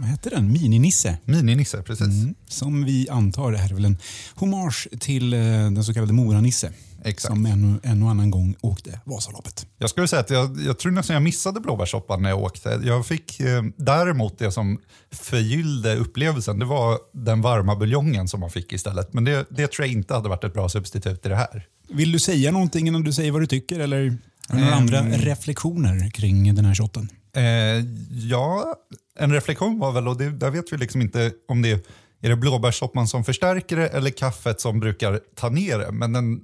vad 0.00 0.08
heter 0.08 0.30
den, 0.30 0.52
mininisse. 0.52 1.18
mininisse, 1.24 1.82
precis. 1.82 2.06
Mm, 2.06 2.34
som 2.48 2.84
vi 2.84 3.08
antar 3.10 3.52
är 3.52 3.74
väl 3.74 3.84
en 3.84 3.98
hommage 4.34 4.88
till 5.00 5.32
eh, 5.32 5.40
den 5.40 5.84
så 5.84 5.94
kallade 5.94 6.12
Moranisse. 6.12 6.72
Exakt. 7.04 7.34
Som 7.34 7.46
en, 7.46 7.80
en 7.82 8.02
och 8.02 8.10
annan 8.10 8.30
gång 8.30 8.54
åkte 8.60 9.00
Vasaloppet. 9.04 9.66
Jag 9.78 9.90
skulle 9.90 10.08
säga 10.08 10.20
att 10.20 10.30
jag, 10.30 10.60
jag 10.60 10.78
tror 10.78 10.92
nästan 10.92 11.14
jag 11.14 11.22
missade 11.22 11.60
blåbärssoppan 11.60 12.22
när 12.22 12.28
jag 12.30 12.42
åkte. 12.42 12.80
Jag 12.84 13.06
fick 13.06 13.40
eh, 13.40 13.62
däremot 13.76 14.38
det 14.38 14.52
som 14.52 14.78
förgyllde 15.12 15.96
upplevelsen, 15.96 16.58
det 16.58 16.64
var 16.64 16.98
den 17.12 17.40
varma 17.42 17.76
buljongen 17.76 18.28
som 18.28 18.40
man 18.40 18.50
fick 18.50 18.72
istället. 18.72 19.12
Men 19.12 19.24
det, 19.24 19.46
det 19.50 19.72
tror 19.72 19.86
jag 19.86 19.92
inte 19.92 20.14
hade 20.14 20.28
varit 20.28 20.44
ett 20.44 20.52
bra 20.54 20.68
substitut 20.68 21.26
i 21.26 21.28
det 21.28 21.36
här. 21.36 21.66
Vill 21.88 22.12
du 22.12 22.18
säga 22.18 22.52
någonting 22.52 22.88
innan 22.88 23.02
du 23.04 23.12
säger 23.12 23.32
vad 23.32 23.42
du 23.42 23.46
tycker 23.46 23.80
eller 23.80 24.16
har 24.48 24.56
du 24.58 24.64
några 24.64 24.72
Ehm. 24.76 24.78
andra 24.82 25.02
reflektioner 25.16 26.10
kring 26.10 26.54
den 26.54 26.64
här 26.64 26.74
shotten? 26.74 27.08
Eh, 27.38 27.84
ja, 28.10 28.74
en 29.18 29.32
reflektion 29.32 29.78
var 29.78 29.92
väl, 29.92 30.08
och 30.08 30.18
det, 30.18 30.30
där 30.30 30.50
vet 30.50 30.72
vi 30.72 30.76
liksom 30.76 31.00
inte 31.00 31.32
om 31.48 31.62
det 31.62 31.70
är, 31.70 31.80
är 32.20 32.28
det 32.28 32.36
blåbärssoppan 32.36 33.08
som 33.08 33.24
förstärker 33.24 33.76
det 33.76 33.86
eller 33.88 34.10
kaffet 34.10 34.60
som 34.60 34.80
brukar 34.80 35.20
ta 35.34 35.48
ner 35.48 35.78
det. 35.78 35.92
Men 35.92 36.12
den, 36.12 36.40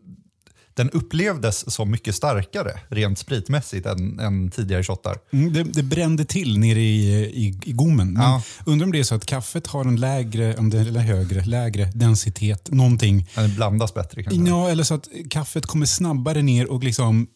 den 0.74 0.90
upplevdes 0.90 1.74
som 1.74 1.90
mycket 1.90 2.14
starkare 2.14 2.80
rent 2.88 3.18
spritmässigt 3.18 3.86
än, 3.86 4.20
än 4.20 4.50
tidigare 4.50 4.84
shottar. 4.84 5.16
Mm, 5.32 5.52
det, 5.52 5.62
det 5.62 5.82
brände 5.82 6.24
till 6.24 6.58
nere 6.58 6.80
i, 6.80 7.14
i, 7.24 7.60
i 7.64 7.72
gommen. 7.72 8.12
Men 8.12 8.22
Ja. 8.22 8.42
Undrar 8.66 8.84
om 8.84 8.92
det 8.92 8.98
är 8.98 9.04
så 9.04 9.14
att 9.14 9.26
kaffet 9.26 9.66
har 9.66 9.84
en 9.84 9.96
lägre, 9.96 10.56
om 10.56 10.70
det 10.70 10.78
är 10.78 10.84
högre, 10.84 11.44
lägre 11.44 11.84
densitet, 11.94 12.70
någonting. 12.70 13.28
Den 13.34 13.54
blandas 13.54 13.94
bättre 13.94 14.22
kanske. 14.22 14.50
Ja, 14.50 14.70
eller 14.70 14.84
så 14.84 14.94
att 14.94 15.08
kaffet 15.30 15.66
kommer 15.66 15.86
snabbare 15.86 16.42
ner 16.42 16.70
och 16.70 16.84
liksom 16.84 17.26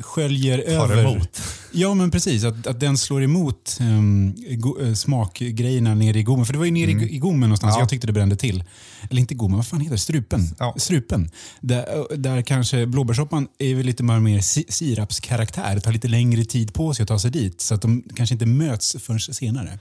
sköljer 0.00 0.58
Tar 0.58 0.90
över. 0.90 1.04
emot. 1.04 1.42
Ja, 1.72 1.94
men 1.94 2.10
precis. 2.10 2.44
Att, 2.44 2.66
att 2.66 2.80
den 2.80 2.98
slår 2.98 3.22
emot 3.22 3.76
um, 3.80 4.34
go, 4.50 4.80
eh, 4.82 4.94
smakgrejerna 4.94 5.94
nere 5.94 6.18
i 6.18 6.22
gommen. 6.22 6.46
För 6.46 6.52
det 6.52 6.58
var 6.58 6.66
ju 6.66 6.70
nere 6.72 6.90
i, 6.90 7.14
i 7.14 7.18
gommen 7.18 7.40
någonstans. 7.40 7.74
Ja. 7.74 7.80
Jag 7.80 7.88
tyckte 7.88 8.06
det 8.06 8.12
brände 8.12 8.36
till. 8.36 8.64
Eller 9.10 9.20
inte 9.20 9.34
gommen, 9.34 9.56
vad 9.56 9.66
fan 9.66 9.80
heter 9.80 9.92
det? 9.94 9.98
Strupen. 9.98 10.48
Ja. 10.58 10.74
Strupen. 10.78 11.30
Där, 11.60 12.16
där 12.16 12.42
kanske 12.42 12.86
blåbärssoppan 12.86 13.48
är 13.58 13.74
väl 13.74 13.86
lite 13.86 14.02
mer, 14.02 14.20
mer 14.20 14.40
si- 14.40 14.66
sirapskaraktär. 14.68 15.74
Det 15.74 15.80
tar 15.80 15.92
lite 15.92 16.08
längre 16.08 16.44
tid 16.44 16.74
på 16.74 16.94
sig 16.94 17.02
att 17.02 17.08
ta 17.08 17.18
sig 17.18 17.30
dit. 17.30 17.60
Så 17.60 17.74
att 17.74 17.82
de 17.82 18.02
kanske 18.14 18.34
inte 18.34 18.46
möts 18.46 18.96
förrän 19.00 19.20
senare. 19.20 19.78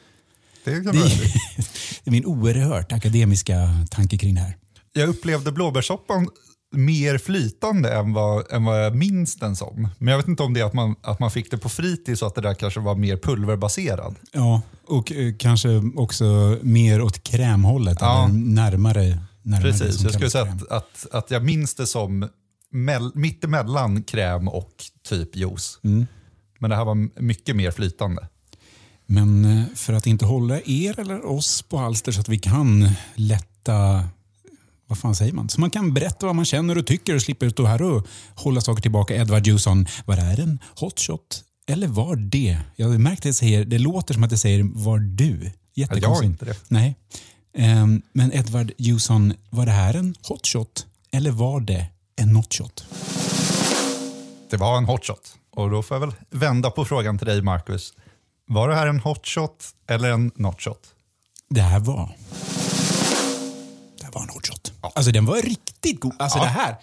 Det 0.64 0.72
kan 0.72 0.84
Det 0.84 0.90
är, 1.02 1.10
det 2.04 2.10
är 2.10 2.12
min 2.12 2.26
oerhört 2.26 2.92
akademiska 2.92 3.86
tanke 3.92 4.18
kring 4.18 4.36
det 4.36 4.42
här. 4.42 4.58
Jag 4.94 5.10
upplevde 5.10 5.52
blåbärssoppan 5.52 6.30
mer 6.72 7.18
flytande 7.18 7.94
än 7.94 8.14
vad, 8.14 8.52
än 8.52 8.66
vad 8.66 8.86
jag 8.86 8.96
minns 8.96 9.36
den 9.36 9.56
som. 9.56 9.88
Men 9.98 10.12
jag 10.12 10.18
vet 10.18 10.28
inte 10.28 10.44
om 10.44 10.54
det 10.54 10.60
är 10.60 10.66
att 10.66 10.74
man, 10.74 10.96
att 11.02 11.20
man 11.20 11.32
fick 11.32 11.52
det 11.52 11.58
på 11.58 11.70
fritid 11.70 12.20
så 12.20 12.26
att 12.26 12.36
det 12.36 12.42
där 12.42 12.54
kanske 12.54 12.80
var 12.80 12.96
mer 12.96 13.18
pulverbaserad. 13.18 14.16
Ja, 14.32 14.62
och 14.88 15.12
eh, 15.12 15.34
kanske 15.40 15.82
också 15.96 16.58
mer 16.62 17.02
åt 17.02 17.24
krämhållet. 17.24 17.98
Ja. 18.02 18.26
Eller 18.26 18.34
närmare, 18.34 19.20
närmare 19.42 19.72
det 19.72 19.72
Precis, 19.72 19.96
som 19.96 20.04
jag 20.04 20.14
skulle 20.14 20.14
kallas 20.14 20.32
säga 20.32 20.46
kräm. 20.46 20.58
att, 20.70 20.72
att, 20.72 21.08
att 21.12 21.32
jag 21.32 21.44
minns 21.44 21.76
det 21.76 21.88
som 21.88 22.30
mell, 22.72 23.12
mittemellan 23.16 24.04
kräm 24.04 24.48
och 24.48 24.74
typ 25.10 25.36
juice. 25.36 25.80
Mm. 25.84 26.08
Men 26.60 26.70
det 26.70 26.76
här 26.76 26.86
var 26.86 27.22
mycket 27.22 27.56
mer 27.56 27.72
flytande. 27.72 28.28
Men 29.06 29.46
eh, 29.46 29.64
för 29.76 29.94
att 29.94 30.08
inte 30.08 30.26
hålla 30.26 30.60
er 30.66 31.00
eller 31.00 31.26
oss 31.26 31.62
på 31.62 31.78
halster 31.78 32.12
så 32.12 32.22
att 32.22 32.30
vi 32.30 32.40
kan 32.40 32.90
lätta 33.16 34.04
vad 34.90 34.98
fan 34.98 35.16
säger 35.16 35.34
man? 35.34 35.50
Så 35.50 35.60
man 35.60 35.70
kan 35.70 35.94
berätta 35.94 36.26
vad 36.26 36.36
man 36.36 36.46
känner 36.46 36.78
och 36.78 36.88
tycker 36.88 37.16
och 37.16 37.22
slipper 37.22 37.50
stå 37.50 37.66
här 37.66 37.82
och 37.82 38.08
hålla 38.36 38.62
saker 38.62 38.82
tillbaka. 38.82 39.16
Edward 39.16 39.48
Jusson, 39.48 39.88
vad 40.06 40.20
är 40.20 40.40
en 40.40 40.60
hotshot? 40.76 41.44
Eller 41.68 41.88
var 41.88 42.16
det? 42.16 42.60
Jag 42.76 42.88
har 42.88 42.98
märkt 42.98 43.20
att 43.20 43.26
jag 43.26 43.36
säger, 43.36 43.66
det 43.66 43.78
låter 43.78 44.14
som 44.14 44.24
att 44.24 44.32
jag 44.32 44.40
säger 44.40 44.64
var 44.74 45.00
du. 45.00 45.52
Jag 45.74 45.88
har 46.08 46.24
inte 46.24 46.46
det. 46.46 46.56
Nej. 46.68 46.96
Ehm, 47.54 48.02
men 48.14 48.34
Edward 48.34 48.72
Jusson, 48.78 49.34
var 49.50 49.66
det 49.66 49.72
här 49.72 49.94
en 49.94 50.16
hotshot? 50.24 50.86
Eller 51.12 51.32
var 51.32 51.60
det 51.60 51.88
en 52.16 52.34
notshot? 52.34 52.86
Det 54.50 54.58
var 54.58 54.78
en 54.78 54.86
hotshot. 54.86 55.36
Och 55.52 55.70
då 55.70 55.84
får 55.84 55.96
jag 55.96 56.02
väl 56.02 56.16
vända 56.30 56.72
på 56.72 56.86
frågan 56.86 57.18
till 57.18 57.28
dig 57.28 57.42
Marcus. 57.42 57.94
Var 58.48 58.70
det 58.70 58.76
här 58.76 58.88
en 58.88 59.00
hot 59.00 59.28
shot 59.28 59.66
eller 59.88 60.12
en 60.12 60.32
not 60.36 60.62
shot? 60.62 60.88
Det 61.50 61.62
här 61.62 61.80
var... 61.80 62.10
Det 64.00 64.06
här 64.06 64.12
var 64.12 64.22
en 64.22 64.30
hotshot. 64.30 64.59
Alltså 64.82 65.12
den 65.12 65.26
var 65.26 65.36
riktigt 65.36 66.00
god. 66.02 66.14
Alltså 66.20 66.38
Ja. 66.38 66.44
det 66.44 66.50
här 66.50 66.76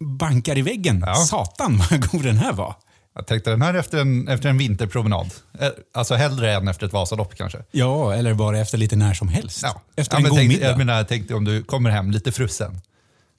bankar 0.00 0.58
i 0.58 0.62
väggen. 0.62 1.04
Ja. 1.06 1.14
Satan 1.14 1.82
vad 1.90 2.10
god 2.10 2.22
den 2.22 2.36
här 2.38 2.52
var. 2.52 2.74
Jag 3.14 3.26
tänkte 3.26 3.50
den 3.50 3.62
här 3.62 3.74
efter 3.74 3.98
en, 3.98 4.28
efter 4.28 4.48
en 4.48 4.58
vinterpromenad. 4.58 5.30
Eh, 5.60 5.68
Alltså 5.94 6.14
hellre 6.14 6.54
än 6.54 6.68
efter 6.68 6.86
ett 6.86 6.92
Vasalopp 6.92 7.34
kanske. 7.36 7.58
Ja, 7.70 8.14
eller 8.14 8.34
bara 8.34 8.58
efter 8.58 8.78
lite 8.78 8.96
när 8.96 9.14
som 9.14 9.28
helst. 9.28 9.60
Ja. 9.62 9.82
Efter 9.96 10.16
ja, 10.16 10.18
en 10.18 10.28
god 10.28 10.38
tänk, 10.38 10.48
middag. 10.48 10.66
Jag 10.66 10.78
menar, 10.78 10.96
jag 10.96 11.08
tänkte 11.08 11.34
om 11.34 11.44
du 11.44 11.62
kommer 11.62 11.90
hem 11.90 12.10
lite 12.10 12.32
frusen. 12.32 12.80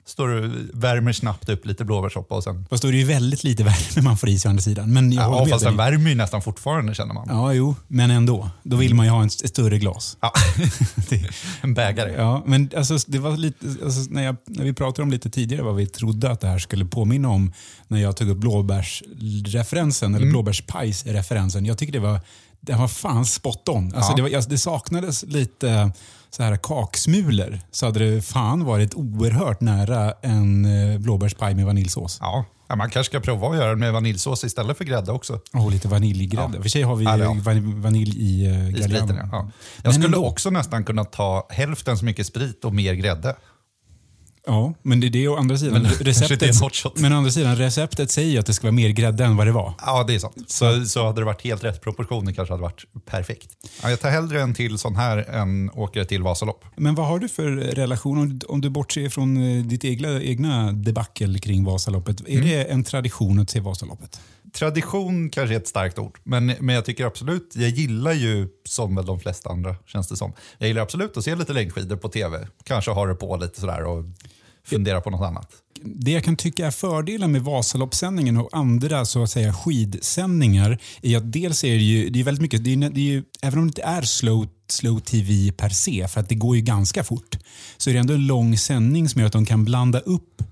Står 0.09 0.27
du 0.27 0.69
värmer 0.73 1.13
snabbt 1.13 1.49
upp 1.49 1.65
lite 1.65 1.85
blåbärssoppa 1.85 2.35
och 2.35 2.43
sen... 2.43 2.65
Fast 2.69 2.81
då 2.81 2.87
är 2.87 2.91
det 2.91 2.97
ju 2.97 3.03
väldigt 3.03 3.43
lite 3.43 3.63
värme 3.63 4.01
man 4.01 4.17
får 4.17 4.29
i 4.29 4.39
sig 4.39 4.49
å 4.49 4.51
andra 4.51 4.61
sidan. 4.61 4.93
Men 4.93 5.11
jag 5.11 5.23
Ja, 5.23 5.45
fast 5.49 5.65
den 5.65 5.77
värmer 5.77 6.09
ju 6.09 6.15
nästan 6.15 6.41
fortfarande 6.41 6.93
känner 6.95 7.13
man. 7.13 7.27
Ja, 7.29 7.53
jo, 7.53 7.75
men 7.87 8.11
ändå. 8.11 8.49
Då 8.63 8.77
vill 8.77 8.95
man 8.95 9.05
ju 9.05 9.11
ha 9.11 9.21
en 9.21 9.27
ett 9.27 9.49
större 9.49 9.79
glas. 9.79 10.17
Ja. 10.21 10.33
En 11.61 11.73
bägare. 11.73 12.13
Ja, 12.17 12.43
men 12.45 12.69
alltså, 12.77 12.97
det 13.07 13.19
var 13.19 13.37
lite, 13.37 13.65
alltså, 13.83 14.11
när, 14.11 14.23
jag, 14.23 14.35
när 14.45 14.63
vi 14.63 14.73
pratade 14.73 15.03
om 15.03 15.11
lite 15.11 15.29
tidigare 15.29 15.63
vad 15.63 15.75
vi 15.75 15.85
trodde 15.87 16.31
att 16.31 16.41
det 16.41 16.47
här 16.47 16.59
skulle 16.59 16.85
påminna 16.85 17.29
om 17.29 17.53
när 17.87 17.99
jag 17.99 18.17
tog 18.17 18.29
upp 18.29 18.37
blåbärsreferensen, 18.37 20.15
eller 20.15 20.27
blåbärspajsreferensen. 20.27 21.65
Jag 21.65 21.77
tycker 21.77 21.93
det 21.93 21.99
var, 21.99 22.19
det 22.61 22.73
var 22.73 22.87
fan 22.87 23.25
spot 23.25 23.69
on. 23.69 23.95
Alltså, 23.95 24.11
Ja. 24.11 24.15
det, 24.15 24.21
var, 24.21 24.29
alltså, 24.35 24.49
det 24.49 24.57
saknades 24.57 25.23
lite 25.23 25.91
så 26.31 26.43
här 26.43 26.57
kaksmulor 26.57 27.59
så 27.71 27.85
hade 27.85 27.99
det 28.15 28.21
fan 28.21 28.65
varit 28.65 28.93
oerhört 28.95 29.61
nära 29.61 30.13
en 30.21 30.65
eh, 30.93 30.99
blåbärspaj 30.99 31.55
med 31.55 31.65
vaniljsås. 31.65 32.17
Ja. 32.21 32.45
ja, 32.69 32.75
man 32.75 32.89
kanske 32.89 33.11
ska 33.11 33.19
prova 33.19 33.47
att 33.49 33.55
göra 33.57 33.69
den 33.69 33.79
med 33.79 33.93
vaniljsås 33.93 34.43
istället 34.43 34.77
för 34.77 34.85
grädde 34.85 35.11
också. 35.11 35.39
Och 35.53 35.71
lite 35.71 35.87
vaniljgrädde. 35.87 36.55
Ja. 36.57 36.61
För 36.61 36.69
sig 36.69 36.81
har 36.81 36.95
vi 36.95 37.05
Ja, 37.05 37.17
ja. 37.17 37.35
van- 37.39 37.81
vanilj 37.81 38.17
i 38.19 38.47
uh, 38.47 38.53
Galliano. 38.69 38.81
spriten, 39.07 39.15
ja. 39.15 39.27
Ja. 39.31 39.41
Men 39.41 39.51
Jag 39.83 39.93
skulle 39.93 40.07
ändå. 40.17 40.27
också 40.27 40.49
nästan 40.49 40.83
kunna 40.83 41.05
ta 41.05 41.47
hälften 41.49 41.97
så 41.97 42.05
mycket 42.05 42.25
sprit 42.27 42.65
och 42.65 42.75
mer 42.75 42.93
grädde. 42.93 43.35
Ja, 44.49 44.73
men 44.81 44.99
det 44.99 45.07
är 45.07 45.09
det 45.09 45.27
å 45.27 45.35
andra 45.35 45.57
sidan. 45.57 45.81
Men 45.81 45.91
receptet, 45.91 46.55
men 46.95 47.13
å 47.13 47.17
andra 47.17 47.31
sidan, 47.31 47.55
receptet 47.55 48.11
säger 48.11 48.31
ju 48.31 48.37
att 48.37 48.45
det 48.45 48.53
ska 48.53 48.67
vara 48.67 48.71
mer 48.71 48.89
grädde 48.89 49.25
än 49.25 49.35
vad 49.35 49.47
det 49.47 49.51
var. 49.51 49.73
Ja, 49.85 50.03
det 50.03 50.15
är 50.15 50.19
sant. 50.19 50.35
Så, 50.47 50.85
så 50.85 51.05
hade 51.05 51.21
det 51.21 51.25
varit 51.25 51.41
helt 51.41 51.63
rätt 51.63 51.81
proportioner 51.81 52.33
kanske 52.33 52.53
hade 52.53 52.61
varit 52.61 52.85
perfekt. 53.05 53.49
Ja, 53.83 53.89
jag 53.89 53.99
tar 53.99 54.09
hellre 54.09 54.41
en 54.41 54.53
till 54.53 54.77
sån 54.77 54.95
här 54.95 55.17
än 55.17 55.71
åker 55.73 56.03
till 56.03 56.23
Vasalopp. 56.23 56.65
Men 56.75 56.95
vad 56.95 57.07
har 57.07 57.19
du 57.19 57.29
för 57.29 57.51
relation, 57.51 58.17
om, 58.17 58.39
om 58.47 58.61
du 58.61 58.69
bortser 58.69 59.09
från 59.09 59.37
eh, 59.37 59.65
ditt 59.65 59.85
egna, 59.85 60.21
egna 60.21 60.71
debacle 60.71 61.39
kring 61.39 61.63
Vasaloppet? 61.63 62.21
Är 62.27 62.41
det 62.41 62.63
en 62.63 62.83
tradition 62.83 63.39
att 63.39 63.49
se 63.49 63.59
Vasaloppet? 63.59 64.21
Tradition 64.53 65.29
kanske 65.29 65.55
är 65.55 65.59
ett 65.59 65.67
starkt 65.67 65.99
ord, 65.99 66.19
men, 66.23 66.45
men 66.59 66.75
jag 66.75 66.85
tycker 66.85 67.05
absolut, 67.05 67.53
jag 67.55 67.69
gillar 67.69 68.13
ju 68.13 68.47
som 68.65 68.95
väl 68.95 69.05
de 69.05 69.19
flesta 69.19 69.49
andra 69.49 69.75
känns 69.85 70.07
det 70.07 70.15
som. 70.15 70.33
Jag 70.57 70.67
gillar 70.67 70.81
absolut 70.81 71.17
att 71.17 71.23
se 71.23 71.35
lite 71.35 71.53
längdskidor 71.53 71.95
på 71.95 72.09
tv. 72.09 72.47
Kanske 72.63 72.91
ha 72.91 73.05
det 73.05 73.15
på 73.15 73.37
lite 73.37 73.59
sådär 73.59 73.83
och 73.83 74.05
fundera 74.63 75.01
på 75.01 75.09
något 75.09 75.27
annat. 75.27 75.51
Det 75.83 76.11
jag 76.11 76.23
kan 76.23 76.35
tycka 76.35 76.67
är 76.67 76.71
fördelen 76.71 77.31
med 77.31 77.41
Vasaloppssändningen 77.41 78.37
och 78.37 78.49
andra 78.51 79.05
så 79.05 79.23
att 79.23 79.29
säga 79.29 79.53
skidsändningar 79.53 80.79
är 81.01 81.17
att 81.17 81.31
dels 81.31 81.63
är 81.63 81.73
det 81.73 81.83
ju, 81.83 82.09
det 82.09 82.19
är 82.19 82.23
väldigt 82.23 82.41
mycket, 82.41 82.63
det 82.63 82.73
är, 82.73 82.77
det 82.77 82.99
är 82.99 83.03
ju, 83.03 83.23
även 83.41 83.59
om 83.59 83.65
det 83.65 83.69
inte 83.69 83.81
är 83.81 84.01
slow, 84.01 84.47
slow 84.67 84.99
tv 84.99 85.51
per 85.51 85.69
se, 85.69 86.07
för 86.07 86.19
att 86.19 86.29
det 86.29 86.35
går 86.35 86.55
ju 86.55 86.61
ganska 86.61 87.03
fort, 87.03 87.37
så 87.77 87.89
är 87.89 87.93
det 87.93 87.99
ändå 87.99 88.13
en 88.13 88.27
lång 88.27 88.57
sändning 88.57 89.09
som 89.09 89.19
gör 89.19 89.27
att 89.27 89.33
de 89.33 89.45
kan 89.45 89.65
blanda 89.65 89.99
upp 89.99 90.43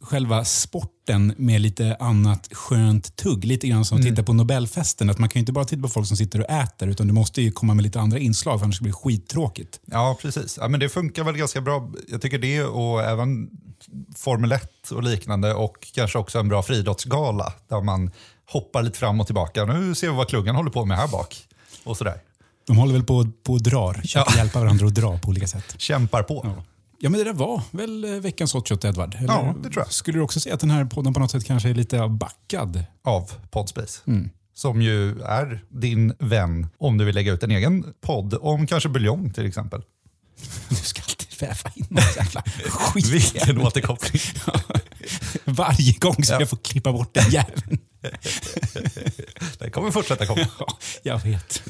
själva 0.00 0.44
sporten 0.44 1.34
med 1.38 1.60
lite 1.60 1.96
annat 2.00 2.48
skönt 2.52 3.16
tugg. 3.16 3.44
Lite 3.44 3.68
grann 3.68 3.84
som 3.84 3.98
att 3.98 4.04
titta 4.04 4.22
på 4.22 4.32
Nobelfesten. 4.32 5.10
Att 5.10 5.18
man 5.18 5.28
kan 5.28 5.40
ju 5.40 5.40
inte 5.40 5.52
bara 5.52 5.64
titta 5.64 5.82
på 5.82 5.88
folk 5.88 6.06
som 6.08 6.16
sitter 6.16 6.40
och 6.40 6.50
äter 6.50 6.88
utan 6.88 7.06
du 7.06 7.12
måste 7.12 7.42
ju 7.42 7.50
komma 7.52 7.74
med 7.74 7.82
lite 7.82 8.00
andra 8.00 8.18
inslag 8.18 8.58
för 8.58 8.64
annars 8.64 8.80
blir 8.80 8.92
det 8.92 8.96
skittråkigt. 8.98 9.80
Ja, 9.84 10.18
precis. 10.22 10.58
Ja, 10.60 10.68
men 10.68 10.80
det 10.80 10.88
funkar 10.88 11.24
väl 11.24 11.36
ganska 11.36 11.60
bra. 11.60 11.90
Jag 12.08 12.22
tycker 12.22 12.38
det 12.38 12.62
och 12.64 13.02
även 13.02 13.48
Formel 14.16 14.52
1 14.52 14.90
och 14.90 15.02
liknande 15.02 15.54
och 15.54 15.88
kanske 15.94 16.18
också 16.18 16.38
en 16.38 16.48
bra 16.48 16.62
friidrottsgala 16.62 17.52
där 17.68 17.80
man 17.80 18.10
hoppar 18.50 18.82
lite 18.82 18.98
fram 18.98 19.20
och 19.20 19.26
tillbaka. 19.26 19.64
Nu 19.64 19.94
ser 19.94 20.10
vi 20.10 20.16
vad 20.16 20.28
klungan 20.28 20.56
håller 20.56 20.70
på 20.70 20.84
med 20.84 20.96
här 20.96 21.08
bak. 21.08 21.36
Och 21.84 21.96
sådär. 21.96 22.20
De 22.66 22.76
håller 22.76 22.92
väl 22.92 23.04
på, 23.04 23.26
på 23.42 23.52
och 23.52 23.62
drar, 23.62 23.94
försöker 23.94 24.32
Ja. 24.32 24.36
hjälpa 24.38 24.60
varandra 24.60 24.86
att 24.86 24.94
dra 24.94 25.18
på 25.18 25.28
olika 25.28 25.46
sätt. 25.46 25.74
Kämpar 25.78 26.22
på. 26.22 26.40
Ja. 26.56 26.64
Ja, 27.00 27.10
men 27.10 27.18
det 27.18 27.24
där 27.24 27.32
var 27.32 27.62
väl 27.70 28.04
eh, 28.04 28.10
veckans 28.10 28.52
hot 28.52 28.68
shot, 28.68 28.84
Edvard? 28.84 29.14
Eller 29.14 29.26
Ja, 29.28 29.54
det 29.62 29.70
tror 29.70 29.84
jag. 29.84 29.92
Skulle 29.92 30.18
du 30.18 30.22
också 30.22 30.40
säga 30.40 30.54
att 30.54 30.60
den 30.60 30.70
här 30.70 30.84
podden 30.84 31.14
på 31.14 31.20
något 31.20 31.30
sätt 31.30 31.44
kanske 31.44 31.68
är 31.70 31.74
lite 31.74 32.08
backad? 32.08 32.84
av 33.04 33.32
Podspace. 33.50 34.00
Mm. 34.06 34.30
Som 34.54 34.82
ju 34.82 35.20
är 35.22 35.64
din 35.68 36.12
vän 36.18 36.66
om 36.78 36.98
du 36.98 37.04
vill 37.04 37.14
lägga 37.14 37.32
ut 37.32 37.42
en 37.42 37.50
egen 37.50 37.84
podd 38.00 38.34
om 38.40 38.66
kanske 38.66 38.88
buljong 38.88 39.32
till 39.32 39.46
exempel. 39.46 39.82
Du 40.68 40.74
ska 40.76 41.02
alltid 41.02 41.40
väva 41.40 41.70
in 41.74 41.86
någon 41.88 42.04
jävla 42.16 42.42
skit. 42.68 43.06
Vilken 43.06 43.58
återkoppling. 43.60 44.22
Varje 45.44 45.92
gång 45.92 46.24
ska 46.24 46.34
Ja. 46.34 46.40
jag 46.40 46.50
få 46.50 46.56
klippa 46.56 46.92
bort 46.92 47.14
den 47.14 47.30
jäveln. 47.30 47.78
Det 49.58 49.70
kommer 49.70 49.90
fortsätta 49.90 50.26
komma. 50.26 50.46
Ja, 50.58 50.78
jag 51.02 51.18
vet. 51.22 51.62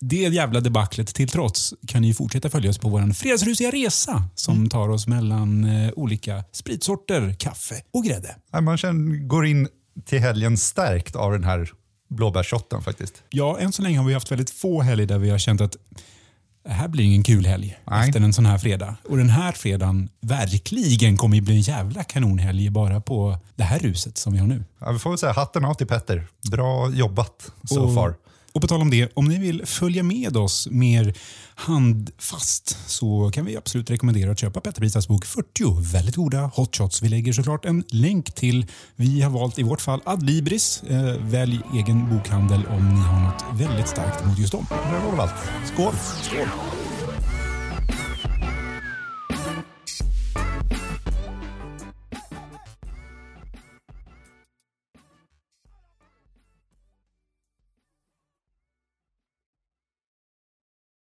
Det 0.00 0.16
jävla 0.16 0.60
debaclet 0.60 1.14
till 1.14 1.28
trots 1.28 1.74
kan 1.86 2.02
ni 2.02 2.14
fortsätta 2.14 2.50
följa 2.50 2.70
oss 2.70 2.78
på 2.78 2.88
vår 2.88 3.12
fredagsrusiga 3.14 3.70
resa 3.70 4.24
som 4.34 4.68
tar 4.68 4.88
oss 4.88 5.06
mellan 5.06 5.64
eh, 5.64 5.92
olika 5.96 6.44
spritsorter, 6.52 7.36
kaffe 7.38 7.82
och 7.92 8.04
grädde. 8.04 8.36
Man 8.60 8.78
känner, 8.78 9.16
går 9.16 9.46
in 9.46 9.68
till 10.04 10.18
helgen 10.18 10.56
stärkt 10.56 11.16
av 11.16 11.32
den 11.32 11.44
här 11.44 11.72
blåbärsshotten 12.08 12.82
faktiskt. 12.82 13.22
Ja, 13.30 13.58
än 13.58 13.72
så 13.72 13.82
länge 13.82 13.98
har 13.98 14.06
vi 14.06 14.14
haft 14.14 14.30
väldigt 14.30 14.50
få 14.50 14.82
helger 14.82 15.06
där 15.06 15.18
vi 15.18 15.30
har 15.30 15.38
känt 15.38 15.60
att 15.60 15.76
det 16.64 16.72
här 16.72 16.88
blir 16.88 17.04
ingen 17.04 17.22
kul 17.22 17.46
helg 17.46 17.78
Nej. 17.84 18.08
efter 18.08 18.20
en 18.20 18.32
sån 18.32 18.46
här 18.46 18.58
fredag. 18.58 18.96
Och 19.08 19.16
den 19.16 19.30
här 19.30 19.52
fredagen 19.52 20.08
verkligen 20.20 21.16
kommer 21.16 21.36
ju 21.36 21.42
bli 21.42 21.54
en 21.54 21.60
jävla 21.60 22.04
kanonhelg 22.04 22.70
bara 22.70 23.00
på 23.00 23.38
det 23.56 23.64
här 23.64 23.78
ruset 23.78 24.18
som 24.18 24.32
vi 24.32 24.38
har 24.38 24.46
nu. 24.46 24.64
Ja, 24.78 24.92
vi 24.92 24.98
får 24.98 25.10
väl 25.10 25.18
säga 25.18 25.32
hatten 25.32 25.64
av 25.64 25.74
till 25.74 25.86
Petter. 25.86 26.26
Bra 26.50 26.90
jobbat 26.90 27.52
so 27.64 27.80
och, 27.80 27.94
far. 27.94 28.14
Och 28.54 28.60
på 28.60 28.66
tal 28.66 28.80
om 28.80 28.90
det, 28.90 29.10
om 29.14 29.24
ni 29.24 29.38
vill 29.38 29.66
följa 29.66 30.02
med 30.02 30.36
oss 30.36 30.68
mer 30.70 31.14
handfast 31.54 32.78
så 32.86 33.30
kan 33.34 33.44
vi 33.44 33.56
absolut 33.56 33.90
rekommendera 33.90 34.30
att 34.30 34.38
köpa 34.38 34.60
Petter 34.60 34.80
Bristas 34.80 35.08
bok 35.08 35.24
40 35.24 35.92
väldigt 35.92 36.16
goda 36.16 36.50
hotshots. 36.54 37.02
Vi 37.02 37.08
lägger 37.08 37.32
såklart 37.32 37.64
en 37.64 37.84
länk 37.88 38.34
till, 38.34 38.66
vi 38.96 39.22
har 39.22 39.30
valt 39.30 39.58
i 39.58 39.62
vårt 39.62 39.80
fall 39.80 40.00
Adlibris. 40.04 40.82
Eh, 40.82 41.16
välj 41.20 41.60
egen 41.74 42.10
bokhandel 42.10 42.66
om 42.66 42.88
ni 42.88 43.00
har 43.00 43.20
något 43.20 43.60
väldigt 43.60 43.88
starkt 43.88 44.22
emot 44.24 44.38
just 44.38 44.52
dem. 44.52 44.66
Det 44.70 44.98
var 45.04 45.10
väl 45.10 45.20
allt. 45.20 45.34
Skål! 45.72 45.94
Skål! 46.22 46.48